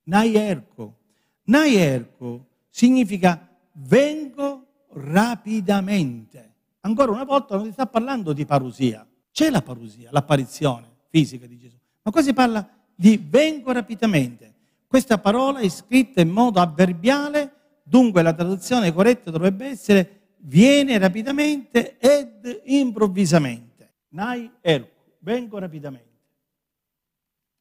Nai 0.04 0.36
erko. 0.36 0.98
Nai 1.46 1.76
erko 1.76 2.48
significa 2.70 3.48
vengo 3.72 4.66
rapidamente. 4.94 6.55
Ancora 6.86 7.12
una 7.12 7.24
volta 7.24 7.56
non 7.56 7.66
si 7.66 7.72
sta 7.72 7.88
parlando 7.88 8.34
di 8.34 8.46
parusia. 8.46 9.06
C'è 9.32 9.50
la 9.50 9.62
parusia, 9.62 10.10
l'apparizione 10.12 10.88
fisica 11.10 11.46
di 11.46 11.58
Gesù. 11.58 11.78
Ma 12.02 12.12
qua 12.12 12.22
si 12.22 12.34
parla 12.34 12.68
di 12.96 13.18
vengo 13.18 13.72
rapidamente. 13.72 14.54
Questa 14.88 15.18
parola 15.18 15.60
è 15.60 15.68
scritta 15.68 16.22
in 16.22 16.30
modo 16.30 16.60
avverbiale 16.60 17.56
Dunque 17.88 18.24
la 18.24 18.34
traduzione 18.34 18.92
corretta 18.92 19.30
dovrebbe 19.30 19.68
essere 19.68 20.22
viene 20.38 20.98
rapidamente 20.98 22.00
ed 22.00 22.64
improvvisamente. 22.64 23.94
Nai 24.10 24.52
erco, 24.60 25.18
vengo 25.20 25.60
rapidamente. 25.60 26.20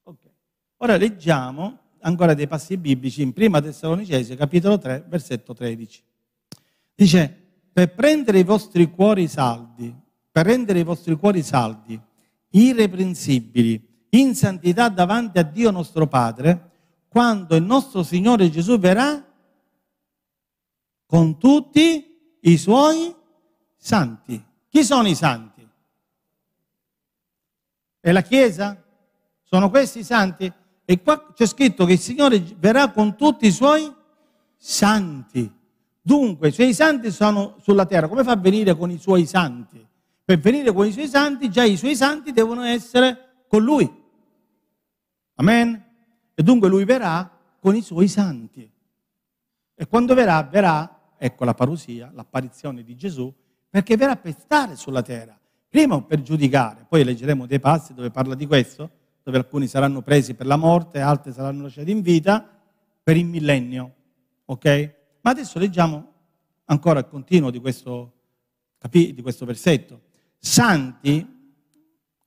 Okay. 0.03 0.31
Ora 0.79 0.97
leggiamo 0.97 1.79
ancora 2.01 2.33
dei 2.33 2.47
passi 2.47 2.79
biblici 2.79 3.21
in 3.21 3.35
Prima 3.35 3.61
Tessalonicesi, 3.61 4.35
capitolo 4.35 4.79
3, 4.79 5.05
versetto 5.07 5.53
13. 5.53 6.03
Dice, 6.95 7.44
per 7.75 7.93
prendere 7.93 8.39
i 8.39 8.45
vostri 8.45 8.89
cuori 8.89 9.27
saldi, 9.27 9.93
per 10.31 10.47
rendere 10.47 10.79
i 10.79 10.85
vostri 10.85 11.17
cuori 11.17 11.43
saldi, 11.43 12.01
irreprensibili, 12.51 14.07
in 14.11 14.37
santità 14.37 14.89
davanti 14.89 15.41
a 15.41 15.43
Dio 15.43 15.73
nostro 15.73 16.07
Padre, 16.07 16.71
quando 17.09 17.57
il 17.57 17.65
nostro 17.65 18.05
Signore 18.05 18.49
Gesù 18.49 18.79
verrà 18.79 19.23
con 21.05 21.37
tutti 21.37 22.39
i 22.43 22.57
suoi 22.57 23.13
santi. 23.77 24.41
Chi 24.69 24.85
sono 24.85 25.09
i 25.09 25.17
santi? 25.17 25.69
È 27.99 28.13
la 28.13 28.23
Chiesa? 28.23 28.81
Sono 29.43 29.69
questi 29.69 29.99
i 29.99 30.05
santi? 30.05 30.53
E 30.85 31.03
qua 31.03 31.33
c'è 31.33 31.47
scritto 31.47 31.85
che 31.85 31.95
il 31.95 31.99
Signore 31.99 32.39
verrà 32.57 32.93
con 32.93 33.17
tutti 33.17 33.49
i 33.49 33.53
suoi 33.53 33.93
santi. 34.57 35.63
Dunque, 36.07 36.49
i 36.55 36.75
santi 36.75 37.11
sono 37.11 37.57
sulla 37.63 37.87
terra, 37.87 38.09
come 38.09 38.25
fa 38.25 38.33
a 38.33 38.37
venire 38.37 38.77
con 38.77 38.91
i 38.91 38.99
suoi 38.99 39.25
santi? 39.25 39.83
Per 40.23 40.39
venire 40.39 40.71
con 40.71 40.87
i 40.87 40.93
suoi 40.93 41.09
santi, 41.09 41.49
già 41.49 41.65
i 41.65 41.79
suoi 41.79 41.97
santi 41.97 42.31
devono 42.31 42.63
essere 42.63 43.45
con 43.49 43.63
lui. 43.63 43.91
Amen? 45.37 45.83
E 46.35 46.43
dunque 46.43 46.69
lui 46.69 46.85
verrà 46.85 47.31
con 47.59 47.75
i 47.75 47.81
suoi 47.81 48.09
santi. 48.09 48.71
E 49.75 49.87
quando 49.87 50.13
verrà, 50.13 50.43
verrà, 50.43 51.15
ecco 51.17 51.45
la 51.47 51.55
parusia, 51.55 52.11
l'apparizione 52.13 52.83
di 52.83 52.95
Gesù, 52.97 53.33
perché 53.71 53.97
verrà 53.97 54.17
per 54.17 54.37
stare 54.39 54.77
sulla 54.77 55.01
terra, 55.01 55.41
prima 55.71 56.03
per 56.03 56.21
giudicare, 56.21 56.85
poi 56.87 57.03
leggeremo 57.03 57.47
dei 57.47 57.61
passi 57.61 57.95
dove 57.95 58.11
parla 58.11 58.35
di 58.35 58.47
questo, 58.47 58.91
dove 59.23 59.39
alcuni 59.39 59.67
saranno 59.67 60.03
presi 60.03 60.35
per 60.35 60.45
la 60.45 60.57
morte, 60.57 61.01
altri 61.01 61.33
saranno 61.33 61.63
lasciati 61.63 61.91
in 61.91 62.03
vita 62.03 62.47
per 63.03 63.17
il 63.17 63.25
millennio. 63.25 63.95
Ok? 64.45 65.03
Ma 65.25 65.31
adesso 65.31 65.59
leggiamo 65.59 66.13
ancora 66.67 66.99
il 66.99 67.09
continuo 67.09 67.51
di 67.51 67.59
questo, 67.59 68.13
di 68.91 69.23
questo 69.23 69.47
versetto. 69.47 70.03
Santi, 70.39 71.27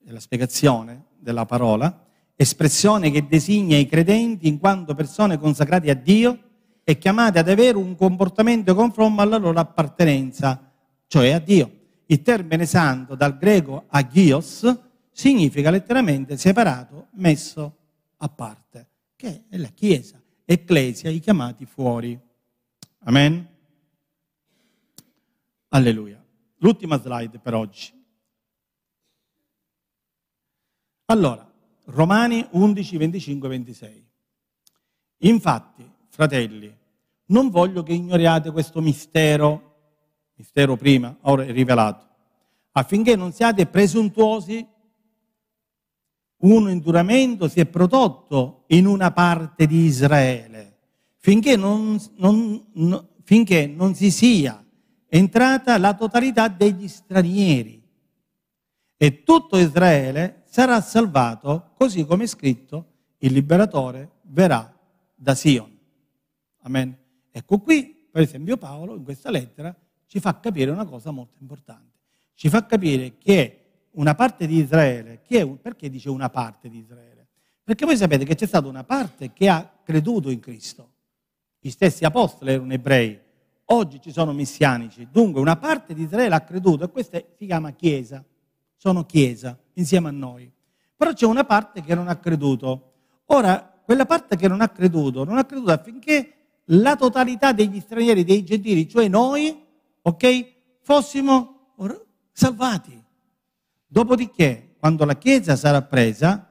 è 0.03 0.09
la 0.09 0.19
spiegazione 0.19 1.05
della 1.19 1.45
parola, 1.45 2.05
espressione 2.35 3.11
che 3.11 3.27
designa 3.27 3.77
i 3.77 3.85
credenti 3.85 4.47
in 4.47 4.57
quanto 4.57 4.95
persone 4.95 5.37
consacrate 5.37 5.91
a 5.91 5.93
Dio 5.93 6.39
e 6.83 6.97
chiamate 6.97 7.37
ad 7.37 7.49
avere 7.49 7.77
un 7.77 7.95
comportamento 7.95 8.73
conforme 8.73 9.21
alla 9.21 9.37
loro 9.37 9.59
appartenenza, 9.59 10.71
cioè 11.05 11.33
a 11.33 11.39
Dio. 11.39 11.71
Il 12.07 12.23
termine 12.23 12.65
santo 12.65 13.13
dal 13.13 13.37
greco 13.37 13.83
agios 13.89 14.75
significa 15.11 15.69
letteralmente 15.69 16.35
separato, 16.35 17.09
messo 17.11 17.77
a 18.17 18.27
parte, 18.27 18.87
che 19.15 19.43
è 19.49 19.57
la 19.57 19.69
Chiesa, 19.69 20.19
Ecclesia, 20.43 21.11
i 21.11 21.19
chiamati 21.19 21.65
fuori. 21.65 22.25
Amen? 22.99 23.47
Alleluia. 25.69 26.23
L'ultima 26.57 26.99
slide 26.99 27.39
per 27.39 27.53
oggi. 27.53 27.93
Allora, 31.05 31.49
Romani 31.85 32.45
11, 32.51 32.97
25, 32.97 33.47
26. 33.47 34.07
Infatti, 35.19 35.89
fratelli, 36.09 36.75
non 37.27 37.49
voglio 37.49 37.83
che 37.83 37.93
ignoriate 37.93 38.51
questo 38.51 38.81
mistero, 38.81 39.75
mistero 40.35 40.75
prima, 40.75 41.15
ora 41.21 41.43
è 41.43 41.51
rivelato, 41.51 42.05
affinché 42.71 43.15
non 43.15 43.31
siate 43.31 43.65
presuntuosi. 43.67 44.67
Un 46.39 46.69
induramento 46.69 47.47
si 47.47 47.59
è 47.59 47.65
prodotto 47.65 48.65
in 48.67 48.85
una 48.85 49.11
parte 49.11 49.65
di 49.65 49.85
Israele, 49.85 50.76
finché 51.17 51.55
non, 51.55 51.99
non, 52.15 52.65
no, 52.73 53.09
finché 53.23 53.67
non 53.67 53.95
si 53.95 54.11
sia 54.11 54.63
entrata 55.09 55.77
la 55.77 55.93
totalità 55.93 56.47
degli 56.47 56.87
stranieri. 56.87 57.83
E 58.95 59.23
tutto 59.23 59.57
Israele 59.57 60.43
sarà 60.45 60.81
salvato, 60.81 61.71
così 61.75 62.05
come 62.05 62.23
è 62.23 62.27
scritto, 62.27 62.93
il 63.19 63.33
liberatore 63.33 64.11
verrà 64.23 64.75
da 65.13 65.35
Sion. 65.35 65.75
Amen. 66.61 66.97
Ecco 67.31 67.59
qui, 67.59 68.07
per 68.11 68.23
esempio, 68.23 68.57
Paolo 68.57 68.95
in 68.95 69.03
questa 69.03 69.29
lettera 69.29 69.75
ci 70.07 70.19
fa 70.19 70.39
capire 70.39 70.71
una 70.71 70.85
cosa 70.85 71.11
molto 71.11 71.37
importante. 71.41 71.99
Ci 72.33 72.49
fa 72.49 72.65
capire 72.65 73.17
che 73.17 73.61
una 73.91 74.15
parte 74.15 74.47
di 74.47 74.57
Israele, 74.57 75.21
perché 75.61 75.89
dice 75.89 76.09
una 76.09 76.29
parte 76.29 76.69
di 76.69 76.79
Israele? 76.79 77.27
Perché 77.63 77.85
voi 77.85 77.97
sapete 77.97 78.23
che 78.23 78.35
c'è 78.35 78.45
stata 78.45 78.67
una 78.67 78.83
parte 78.83 79.33
che 79.33 79.49
ha 79.49 79.79
creduto 79.83 80.29
in 80.29 80.39
Cristo. 80.39 80.93
Gli 81.67 81.71
stessi 81.71 82.05
apostoli 82.05 82.51
erano 82.53 82.71
ebrei, 82.71 83.19
oggi 83.65 83.99
ci 83.99 84.13
sono 84.13 84.31
messianici. 84.31 85.09
Dunque 85.11 85.41
una 85.41 85.57
parte 85.57 85.93
di 85.93 86.03
Israele 86.03 86.33
ha 86.33 86.39
creduto 86.39 86.85
e 86.85 86.89
questa 86.89 87.21
si 87.37 87.45
chiama 87.45 87.71
Chiesa 87.71 88.23
sono 88.77 89.03
Chiesa 89.05 89.59
insieme 89.73 90.07
a 90.07 90.11
noi. 90.11 90.49
Però 90.95 91.11
c'è 91.11 91.25
una 91.25 91.43
parte 91.43 91.81
che 91.81 91.93
non 91.93 92.07
ha 92.07 92.15
creduto. 92.15 92.93
Ora, 93.25 93.81
quella 93.83 94.05
parte 94.05 94.37
che 94.37 94.47
non 94.47 94.61
ha 94.61 94.69
creduto, 94.69 95.25
non 95.25 95.37
ha 95.37 95.43
creduto 95.43 95.73
affinché 95.73 96.35
la 96.67 96.95
totalità 96.95 97.51
degli 97.51 97.81
stranieri, 97.81 98.23
dei 98.23 98.45
gentili, 98.45 98.87
cioè 98.87 99.09
noi, 99.09 99.61
ok, 100.03 100.53
fossimo 100.79 101.73
salvati. 102.31 103.03
Dopodiché, 103.85 104.75
quando 104.79 105.03
la 105.03 105.17
Chiesa 105.17 105.57
sarà 105.57 105.81
presa, 105.81 106.49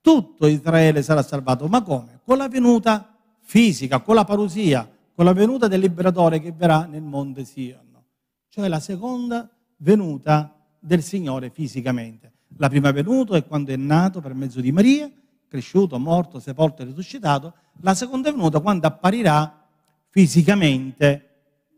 tutto 0.00 0.46
Israele 0.46 1.02
sarà 1.02 1.24
salvato. 1.24 1.66
Ma 1.66 1.82
come? 1.82 2.20
Con 2.24 2.36
la 2.36 2.46
venuta 2.46 3.13
fisica, 3.44 4.00
con 4.00 4.14
la 4.14 4.24
parusia, 4.24 4.90
con 5.14 5.24
la 5.24 5.32
venuta 5.32 5.68
del 5.68 5.80
liberatore 5.80 6.40
che 6.40 6.52
verrà 6.52 6.86
nel 6.86 7.02
monte 7.02 7.44
Sion. 7.44 8.02
Cioè 8.48 8.68
la 8.68 8.80
seconda 8.80 9.48
venuta 9.76 10.54
del 10.80 11.02
Signore 11.02 11.50
fisicamente. 11.50 12.32
La 12.56 12.68
prima 12.68 12.90
venuta 12.90 13.36
è 13.36 13.44
quando 13.44 13.72
è 13.72 13.76
nato 13.76 14.20
per 14.20 14.34
mezzo 14.34 14.60
di 14.60 14.72
Maria, 14.72 15.10
cresciuto, 15.48 15.98
morto, 15.98 16.40
sepolto 16.40 16.82
e 16.82 16.86
risuscitato. 16.86 17.54
La 17.80 17.94
seconda 17.94 18.30
venuta 18.30 18.60
quando 18.60 18.86
apparirà 18.86 19.68
fisicamente 20.08 21.28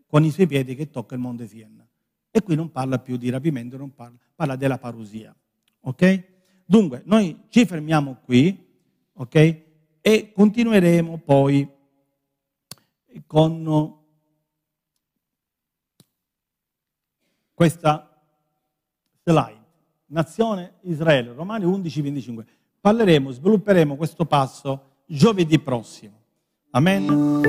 con 0.07 0.25
i 0.25 0.31
suoi 0.31 0.47
piedi 0.47 0.75
che 0.75 0.91
tocca 0.91 1.15
il 1.15 1.21
monte 1.21 1.47
Siena. 1.47 1.87
E 2.31 2.43
qui 2.43 2.55
non 2.55 2.71
parla 2.71 2.99
più 2.99 3.17
di 3.17 3.31
rapimento, 3.31 3.77
non 3.77 3.95
parla, 3.95 4.17
parla 4.35 4.57
della 4.57 4.79
parusia. 4.79 5.35
Ok? 5.81 6.25
Dunque, 6.67 7.03
noi 7.07 7.45
ci 7.49 7.65
fermiamo 7.65 8.19
qui, 8.25 8.67
ok? 9.15 9.65
E 10.09 10.31
continueremo 10.33 11.19
poi 11.19 11.69
con 13.27 13.97
questa 17.53 18.17
slide. 19.25 19.65
Nazione 20.07 20.75
Israele, 20.83 21.33
Romani 21.33 21.65
11, 21.65 22.03
25. 22.03 22.47
Parleremo, 22.81 23.33
svilupperemo 23.33 23.97
questo 23.97 24.25
passo 24.27 24.99
giovedì 25.07 25.59
prossimo. 25.59 26.21
Amen. 26.71 27.43